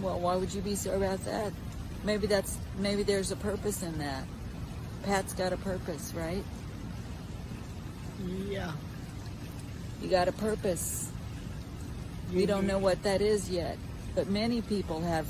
Well, 0.00 0.18
why 0.18 0.36
would 0.36 0.52
you 0.54 0.62
be 0.62 0.74
sorry 0.74 0.96
about 0.96 1.22
that? 1.26 1.52
Maybe 2.04 2.26
that's 2.26 2.56
maybe 2.78 3.02
there's 3.02 3.30
a 3.30 3.36
purpose 3.36 3.82
in 3.82 3.98
that. 3.98 4.24
Pat's 5.02 5.34
got 5.34 5.52
a 5.52 5.58
purpose, 5.58 6.14
right? 6.14 6.42
Yeah. 8.48 8.72
You 10.00 10.08
got 10.08 10.28
a 10.28 10.32
purpose. 10.32 11.10
We 12.32 12.46
don't 12.46 12.66
know 12.66 12.78
what 12.78 13.02
that 13.02 13.20
is 13.20 13.50
yet, 13.50 13.76
but 14.14 14.28
many 14.28 14.62
people 14.62 15.02
have 15.02 15.26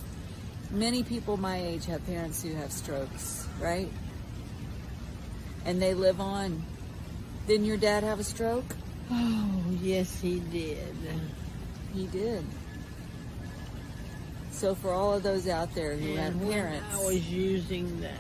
many 0.70 1.02
people 1.02 1.36
my 1.36 1.60
age 1.60 1.86
have 1.86 2.06
parents 2.06 2.44
who 2.44 2.54
have 2.54 2.70
strokes, 2.70 3.48
right? 3.60 3.90
And 5.64 5.82
they 5.82 5.94
live 5.94 6.20
on. 6.20 6.64
Didn't 7.48 7.66
your 7.66 7.76
dad 7.76 8.04
have 8.04 8.20
a 8.20 8.24
stroke? 8.24 8.76
Oh, 9.10 9.62
yes, 9.82 10.20
he 10.20 10.40
did. 10.40 10.94
He 11.94 12.06
did. 12.06 12.44
So 14.50 14.74
for 14.74 14.92
all 14.92 15.14
of 15.14 15.22
those 15.22 15.48
out 15.48 15.74
there 15.74 15.96
who 15.96 16.14
have 16.14 16.32
And 16.32 16.40
when 16.42 16.52
parents, 16.52 16.86
I 16.94 17.04
was 17.04 17.28
using 17.30 18.00
that 18.00 18.18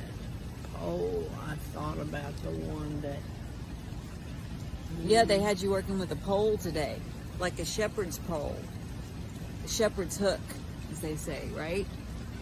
Oh, 0.82 1.22
I 1.48 1.54
thought 1.72 1.98
about 1.98 2.36
the 2.42 2.50
one 2.50 3.00
that. 3.00 3.16
yeah, 5.04 5.24
they 5.24 5.38
had 5.40 5.60
you 5.62 5.70
working 5.70 5.98
with 5.98 6.10
a 6.12 6.16
pole 6.16 6.58
today, 6.58 6.96
like 7.38 7.58
a 7.58 7.64
shepherd's 7.64 8.18
pole, 8.18 8.56
a 9.64 9.68
shepherd's 9.68 10.18
hook, 10.18 10.40
as 10.92 11.00
they 11.00 11.16
say, 11.16 11.48
right? 11.56 11.86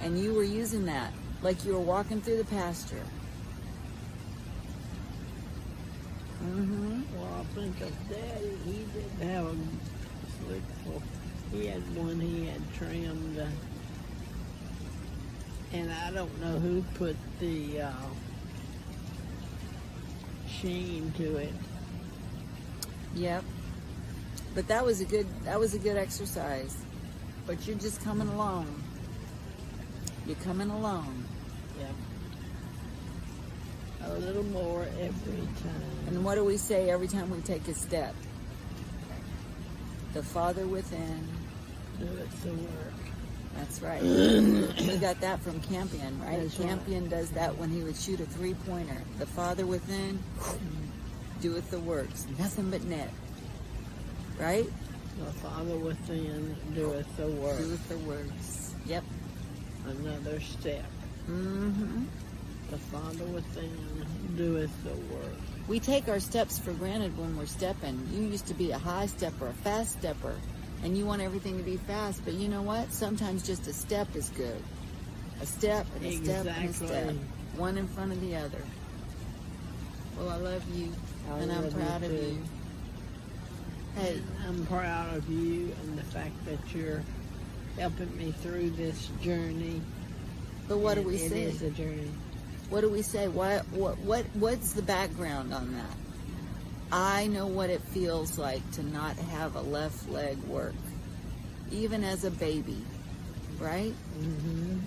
And 0.00 0.18
you 0.18 0.34
were 0.34 0.42
using 0.42 0.86
that 0.86 1.12
like 1.42 1.64
you 1.64 1.74
were 1.74 1.80
walking 1.80 2.20
through 2.20 2.38
the 2.38 2.44
pasture. 2.46 3.02
Mm-hmm. 6.42 7.02
Well, 7.16 7.40
I 7.40 7.44
think 7.54 7.80
of 7.80 8.08
Daddy, 8.08 8.56
he 8.64 8.84
did 8.92 9.28
have 9.28 9.46
a 9.46 9.56
slick. 10.44 10.62
He 11.52 11.66
had 11.66 11.82
one 11.96 12.18
he 12.18 12.46
had 12.46 12.74
trimmed. 12.74 13.38
Uh, 13.38 13.46
and 15.72 15.90
I 15.92 16.10
don't 16.10 16.40
know 16.40 16.58
who 16.58 16.82
put 16.94 17.16
the 17.38 17.82
uh, 17.82 17.92
sheen 20.48 21.12
to 21.16 21.36
it. 21.36 21.52
Yep. 23.14 23.44
But 24.54 24.68
that 24.68 24.84
was 24.84 25.00
a 25.00 25.04
good 25.04 25.26
that 25.44 25.58
was 25.58 25.74
a 25.74 25.78
good 25.78 25.96
exercise. 25.96 26.76
But 27.46 27.66
you're 27.66 27.78
just 27.78 28.02
coming 28.02 28.28
along. 28.28 28.82
You're 30.26 30.36
coming 30.36 30.70
along. 30.70 31.24
Yep. 31.78 31.94
A 34.06 34.14
little 34.14 34.44
more 34.44 34.82
every 35.00 35.46
time. 35.62 36.06
And 36.08 36.24
what 36.24 36.34
do 36.34 36.44
we 36.44 36.56
say 36.56 36.90
every 36.90 37.08
time 37.08 37.30
we 37.30 37.40
take 37.40 37.66
a 37.68 37.74
step? 37.74 38.14
The 40.12 40.22
Father 40.22 40.66
within. 40.66 41.28
Do 41.98 42.06
it 42.06 42.30
the 42.42 42.52
work. 42.52 43.02
That's 43.56 43.80
right. 43.82 44.02
we 44.02 44.96
got 44.98 45.20
that 45.20 45.40
from 45.40 45.60
Campion, 45.60 46.20
right? 46.20 46.40
That's 46.40 46.58
right. 46.58 46.68
Campion 46.68 47.08
does 47.08 47.30
that 47.30 47.56
when 47.58 47.70
he 47.70 47.82
would 47.82 47.96
shoot 47.96 48.20
a 48.20 48.26
three 48.26 48.54
pointer. 48.54 48.96
The 49.18 49.26
Father 49.26 49.66
within 49.66 50.18
doeth 51.40 51.70
the 51.70 51.80
works. 51.80 52.26
Nothing 52.38 52.70
but 52.70 52.82
net. 52.84 53.10
Right? 54.38 54.66
The 55.18 55.32
Father 55.32 55.76
within 55.76 56.56
doeth 56.74 57.16
the 57.16 57.28
work. 57.28 57.58
Doeth 57.58 57.88
the 57.88 57.98
works. 57.98 58.74
Yep. 58.86 59.04
Another 59.86 60.40
step. 60.40 60.84
Mm-hmm. 61.28 62.04
The 62.72 62.78
Father 62.78 63.24
within 63.26 63.70
doeth 64.34 64.70
the 64.82 64.94
work. 65.14 65.36
We 65.68 65.78
take 65.78 66.08
our 66.08 66.20
steps 66.20 66.58
for 66.58 66.72
granted 66.72 67.18
when 67.18 67.36
we're 67.36 67.44
stepping. 67.44 68.08
You 68.10 68.22
used 68.22 68.46
to 68.46 68.54
be 68.54 68.70
a 68.70 68.78
high 68.78 69.04
stepper, 69.04 69.48
a 69.48 69.52
fast 69.52 69.98
stepper, 69.98 70.34
and 70.82 70.96
you 70.96 71.04
want 71.04 71.20
everything 71.20 71.58
to 71.58 71.62
be 71.62 71.76
fast. 71.76 72.24
But 72.24 72.32
you 72.32 72.48
know 72.48 72.62
what? 72.62 72.90
Sometimes 72.90 73.46
just 73.46 73.66
a 73.66 73.74
step 73.74 74.16
is 74.16 74.30
good. 74.30 74.62
A 75.42 75.46
step 75.46 75.86
and 75.96 76.06
a 76.06 76.12
step 76.12 76.46
and 76.46 76.70
a 76.70 76.72
step. 76.72 76.88
Exactly. 76.90 77.18
One 77.58 77.76
in 77.76 77.86
front 77.88 78.12
of 78.12 78.22
the 78.22 78.36
other. 78.36 78.62
Well, 80.16 80.30
I 80.30 80.36
love 80.36 80.64
you, 80.74 80.92
I 81.30 81.38
and 81.40 81.52
I'm 81.52 81.64
love 81.64 81.72
you 81.74 81.78
proud 81.84 82.02
of 82.04 82.10
too. 82.10 82.16
you. 82.16 82.42
Hey, 83.96 84.22
I'm 84.48 84.64
proud 84.64 85.14
of 85.14 85.28
you 85.28 85.74
and 85.82 85.98
the 85.98 86.04
fact 86.04 86.42
that 86.46 86.74
you're 86.74 87.02
helping 87.78 88.16
me 88.16 88.32
through 88.40 88.70
this 88.70 89.10
journey. 89.20 89.82
But 90.68 90.78
what 90.78 90.94
do 90.94 91.02
we 91.02 91.16
it 91.16 91.28
say? 91.30 91.42
is 91.42 91.60
a 91.60 91.70
journey. 91.70 92.08
What 92.72 92.80
do 92.80 92.88
we 92.88 93.02
say? 93.02 93.28
What 93.28 93.68
what 93.68 93.98
what 93.98 94.24
what's 94.32 94.72
the 94.72 94.80
background 94.80 95.52
on 95.52 95.74
that? 95.74 95.94
I 96.90 97.26
know 97.26 97.46
what 97.46 97.68
it 97.68 97.82
feels 97.82 98.38
like 98.38 98.62
to 98.72 98.82
not 98.82 99.14
have 99.16 99.56
a 99.56 99.60
left 99.60 100.08
leg 100.08 100.38
work, 100.44 100.72
even 101.70 102.02
as 102.02 102.24
a 102.24 102.30
baby, 102.30 102.82
right? 103.58 103.92
Mm-hmm. 104.18 104.78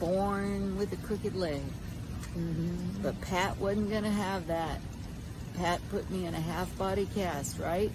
Born 0.00 0.76
with 0.76 0.92
a 0.92 0.96
crooked 1.06 1.36
leg. 1.36 1.62
Mm-hmm. 2.36 3.00
But 3.00 3.20
Pat 3.20 3.58
wasn't 3.58 3.90
going 3.90 4.02
to 4.02 4.10
have 4.10 4.48
that. 4.48 4.80
Pat 5.54 5.80
put 5.92 6.10
me 6.10 6.26
in 6.26 6.34
a 6.34 6.40
half 6.40 6.76
body 6.76 7.08
cast, 7.14 7.60
right? 7.60 7.92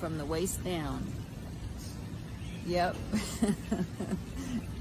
From 0.00 0.18
the 0.18 0.26
waist 0.26 0.62
down. 0.62 1.10
Yep. 2.66 2.94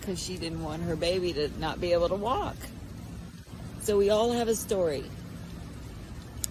Because 0.00 0.22
she 0.22 0.36
didn't 0.36 0.62
want 0.62 0.82
her 0.82 0.96
baby 0.96 1.32
to 1.34 1.50
not 1.60 1.80
be 1.80 1.92
able 1.92 2.08
to 2.08 2.14
walk. 2.14 2.56
So 3.82 3.98
we 3.98 4.10
all 4.10 4.32
have 4.32 4.48
a 4.48 4.54
story. 4.54 5.04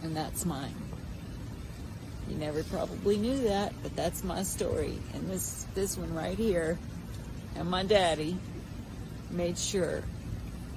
And 0.03 0.15
that's 0.15 0.45
mine. 0.45 0.75
You 2.29 2.35
never 2.35 2.63
probably 2.63 3.17
knew 3.17 3.39
that, 3.45 3.73
but 3.81 3.95
that's 3.95 4.23
my 4.23 4.43
story. 4.43 4.99
And 5.13 5.29
this 5.29 5.65
this 5.73 5.97
one 5.97 6.13
right 6.13 6.37
here, 6.37 6.77
and 7.55 7.69
my 7.69 7.83
daddy 7.83 8.37
made 9.31 9.57
sure. 9.57 10.03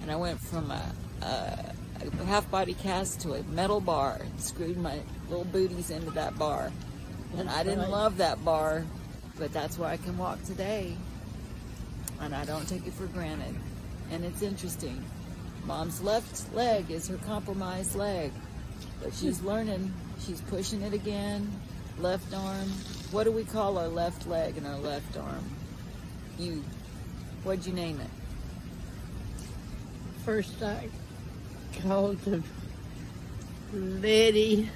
And 0.00 0.10
I 0.10 0.16
went 0.16 0.40
from 0.40 0.70
a, 0.70 0.82
a, 1.20 1.72
a 2.00 2.24
half 2.24 2.50
body 2.50 2.74
cast 2.74 3.20
to 3.20 3.34
a 3.34 3.42
metal 3.44 3.80
bar 3.80 4.18
and 4.20 4.40
screwed 4.40 4.78
my 4.78 4.98
little 5.28 5.44
booties 5.44 5.90
into 5.90 6.10
that 6.12 6.38
bar. 6.38 6.72
And 7.36 7.48
I 7.48 7.62
didn't 7.62 7.90
love 7.90 8.16
that 8.16 8.44
bar, 8.44 8.84
but 9.38 9.52
that's 9.52 9.78
why 9.78 9.92
I 9.92 9.96
can 9.98 10.18
walk 10.18 10.42
today. 10.44 10.96
And 12.22 12.34
I 12.34 12.44
don't 12.44 12.66
take 12.68 12.86
it 12.86 12.94
for 12.94 13.06
granted. 13.06 13.54
And 14.10 14.24
it's 14.24 14.42
interesting. 14.42 15.04
Mom's 15.64 16.00
left 16.00 16.54
leg 16.54 16.90
is 16.90 17.08
her 17.08 17.18
compromised 17.18 17.94
leg, 17.94 18.32
but 19.02 19.12
she's 19.12 19.40
hmm. 19.40 19.48
learning. 19.48 19.94
She's 20.24 20.40
pushing 20.42 20.82
it 20.82 20.94
again. 20.94 21.50
Left 21.98 22.32
arm. 22.32 22.68
What 23.10 23.24
do 23.24 23.32
we 23.32 23.44
call 23.44 23.76
our 23.76 23.88
left 23.88 24.26
leg 24.26 24.56
and 24.56 24.66
our 24.66 24.78
left 24.78 25.16
arm? 25.16 25.44
You. 26.38 26.64
What'd 27.42 27.66
you 27.66 27.72
name 27.72 28.00
it? 28.00 28.10
First 30.24 30.62
I 30.62 30.88
called 31.82 32.18
him 32.18 32.44
Letty 33.72 34.70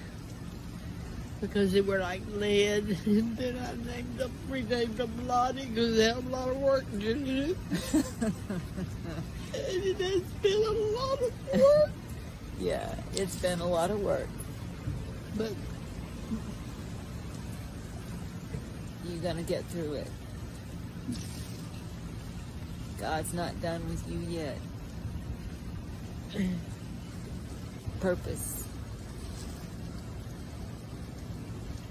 because 1.46 1.72
they 1.72 1.80
were 1.80 1.98
like 1.98 2.22
lead, 2.35 2.98
and 3.06 3.37
then 3.37 3.56
I 3.59 3.94
named 3.94 4.18
them, 4.18 4.32
renamed 4.48 4.96
them 4.96 5.26
Lottie 5.26 5.66
because 5.66 5.96
they 5.96 6.04
have 6.04 6.26
a 6.26 6.30
lot 6.30 6.48
of 6.48 6.56
work 6.56 6.90
to 6.92 7.14
do. 7.14 7.56
and 7.92 8.35
it 9.54 9.96
has 9.96 10.22
been 10.42 10.62
a 10.62 10.70
lot 10.70 11.22
of 11.22 11.61
work, 11.61 11.90
Yeah, 12.61 12.94
it's 13.14 13.37
been 13.37 13.61
a 13.61 13.66
lot 13.66 13.90
of 13.90 14.00
work. 14.00 14.28
but 15.37 15.52
You're 19.04 19.22
gonna 19.22 19.42
get 19.42 19.64
through 19.66 19.94
it. 19.94 20.11
God's 22.98 23.35
not 23.35 23.61
done 23.61 23.87
with 23.88 24.02
you 24.11 24.18
yet. 24.28 24.56
Purpose. 28.00 28.65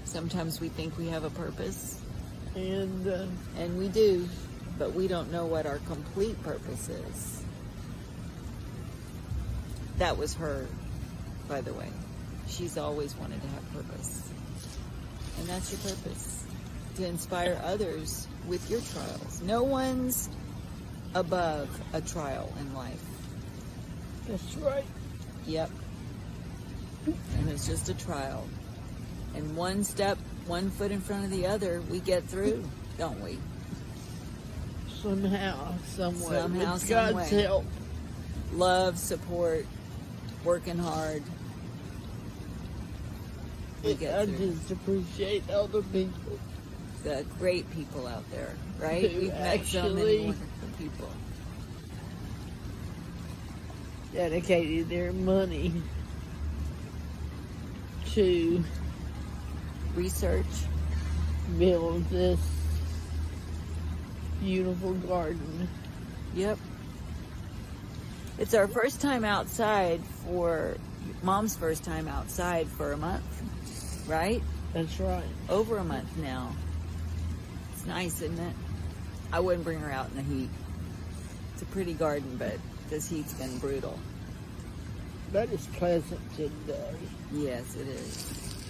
Sometimes 0.06 0.60
we 0.60 0.70
think 0.70 0.96
we 0.96 1.08
have 1.08 1.24
a 1.24 1.30
purpose, 1.30 2.00
and 2.54 3.06
uh, 3.06 3.26
and 3.58 3.78
we 3.78 3.88
do, 3.88 4.26
but 4.78 4.94
we 4.94 5.08
don't 5.08 5.30
know 5.30 5.44
what 5.44 5.66
our 5.66 5.78
complete 5.78 6.42
purpose 6.42 6.88
is. 6.88 7.42
That 9.98 10.16
was 10.16 10.34
her, 10.34 10.66
by 11.48 11.60
the 11.60 11.74
way. 11.74 11.88
She's 12.48 12.78
always 12.78 13.14
wanted 13.16 13.42
to 13.42 13.48
have 13.48 13.72
purpose. 13.74 14.30
And 15.38 15.48
that's 15.48 15.70
your 15.72 15.80
purpose 15.94 16.44
to 16.96 17.06
inspire 17.06 17.60
others 17.62 18.26
with 18.46 18.70
your 18.70 18.80
trials. 18.80 19.42
No 19.42 19.62
one's 19.62 20.30
above 21.14 21.68
a 21.92 22.00
trial 22.00 22.52
in 22.60 22.74
life. 22.74 23.04
that's 24.28 24.56
right. 24.56 24.84
Yep. 25.46 25.70
And 27.06 27.48
it's 27.48 27.66
just 27.66 27.88
a 27.88 27.94
trial. 27.94 28.46
And 29.36 29.56
one 29.56 29.84
step, 29.84 30.18
one 30.46 30.70
foot 30.70 30.90
in 30.90 31.00
front 31.00 31.24
of 31.24 31.30
the 31.30 31.46
other, 31.46 31.82
we 31.90 32.00
get 32.00 32.24
through, 32.24 32.64
don't 32.98 33.20
we? 33.22 33.38
Somehow, 35.02 35.74
some 35.84 36.18
way, 36.20 36.36
Somehow, 36.36 36.72
with 36.72 36.82
some 36.82 36.88
God's 36.88 37.30
way. 37.32 37.42
help. 37.42 37.64
Love, 38.54 38.98
support, 38.98 39.66
working 40.44 40.78
hard. 40.78 41.22
We 43.84 43.94
get 43.94 44.18
I 44.18 44.26
through. 44.26 44.54
just 44.54 44.70
appreciate 44.70 45.48
other 45.50 45.82
people. 45.82 46.38
The 47.04 47.24
great 47.38 47.70
people 47.70 48.06
out 48.08 48.28
there, 48.32 48.54
right? 48.78 49.08
Who 49.10 49.20
We've 49.20 49.28
met 49.32 49.64
so 49.66 49.90
many 49.90 50.18
wonderful 50.26 50.68
people. 50.78 51.08
dedicated 54.12 54.88
their 54.88 55.12
money 55.12 55.72
to 58.14 58.64
research, 59.96 60.46
build 61.58 62.08
this 62.10 62.38
beautiful 64.40 64.92
garden. 64.94 65.68
Yep. 66.34 66.58
It's 68.38 68.54
our 68.54 68.68
first 68.68 69.00
time 69.00 69.24
outside 69.24 70.02
for 70.24 70.76
mom's 71.22 71.56
first 71.56 71.82
time 71.82 72.06
outside 72.06 72.68
for 72.68 72.92
a 72.92 72.96
month, 72.96 73.24
right? 74.06 74.42
That's 74.74 75.00
right. 75.00 75.24
Over 75.48 75.78
a 75.78 75.84
month 75.84 76.16
now. 76.18 76.54
It's 77.72 77.86
nice, 77.86 78.20
isn't 78.20 78.38
it? 78.38 78.54
I 79.32 79.40
wouldn't 79.40 79.64
bring 79.64 79.80
her 79.80 79.90
out 79.90 80.10
in 80.10 80.16
the 80.16 80.22
heat. 80.22 80.50
It's 81.54 81.62
a 81.62 81.66
pretty 81.66 81.94
garden, 81.94 82.36
but 82.36 82.58
this 82.90 83.08
heat's 83.08 83.32
been 83.32 83.58
brutal. 83.58 83.98
That 85.32 85.50
is 85.50 85.66
pleasant 85.74 86.20
today. 86.36 86.94
Yes, 87.32 87.74
it 87.74 87.88
is. 87.88 88.65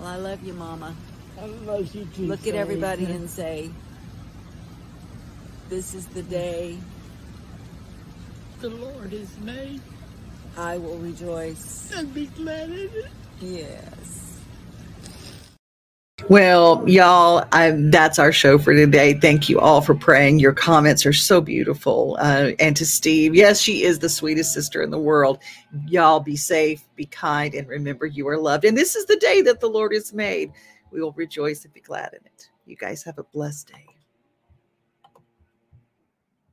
Well, 0.00 0.08
I 0.08 0.16
love 0.16 0.42
you, 0.42 0.54
Mama. 0.54 0.94
I 1.38 1.44
love 1.44 1.94
you 1.94 2.06
too. 2.06 2.22
Look 2.22 2.46
at 2.46 2.54
everybody 2.54 3.04
and 3.04 3.28
say, 3.28 3.70
This 5.68 5.94
is 5.94 6.06
the 6.06 6.22
day 6.22 6.78
the 8.60 8.70
Lord 8.70 9.12
has 9.12 9.38
made. 9.40 9.82
I 10.56 10.78
will 10.78 10.96
rejoice. 10.96 11.92
And 11.94 12.14
be 12.14 12.26
glad 12.26 12.70
in 12.70 12.78
it. 12.78 13.06
Yes. 13.40 14.19
Well, 16.28 16.88
y'all, 16.88 17.44
I, 17.50 17.72
that's 17.72 18.18
our 18.18 18.30
show 18.30 18.58
for 18.58 18.72
today. 18.72 19.14
Thank 19.14 19.48
you 19.48 19.58
all 19.58 19.80
for 19.80 19.94
praying. 19.94 20.38
Your 20.38 20.52
comments 20.52 21.04
are 21.04 21.12
so 21.12 21.40
beautiful. 21.40 22.16
Uh, 22.20 22.52
and 22.60 22.76
to 22.76 22.86
Steve, 22.86 23.34
yes, 23.34 23.60
she 23.60 23.82
is 23.82 23.98
the 23.98 24.08
sweetest 24.08 24.52
sister 24.52 24.80
in 24.80 24.90
the 24.90 24.98
world. 24.98 25.38
Y'all 25.86 26.20
be 26.20 26.36
safe, 26.36 26.86
be 26.94 27.06
kind, 27.06 27.54
and 27.54 27.66
remember 27.66 28.06
you 28.06 28.28
are 28.28 28.38
loved. 28.38 28.64
And 28.64 28.76
this 28.76 28.94
is 28.94 29.06
the 29.06 29.16
day 29.16 29.42
that 29.42 29.58
the 29.60 29.68
Lord 29.68 29.92
has 29.92 30.12
made. 30.12 30.52
We 30.92 31.00
will 31.00 31.12
rejoice 31.12 31.64
and 31.64 31.74
be 31.74 31.80
glad 31.80 32.12
in 32.12 32.24
it. 32.26 32.48
You 32.64 32.76
guys 32.76 33.02
have 33.02 33.18
a 33.18 33.24
blessed 33.24 33.72
day. 33.72 33.89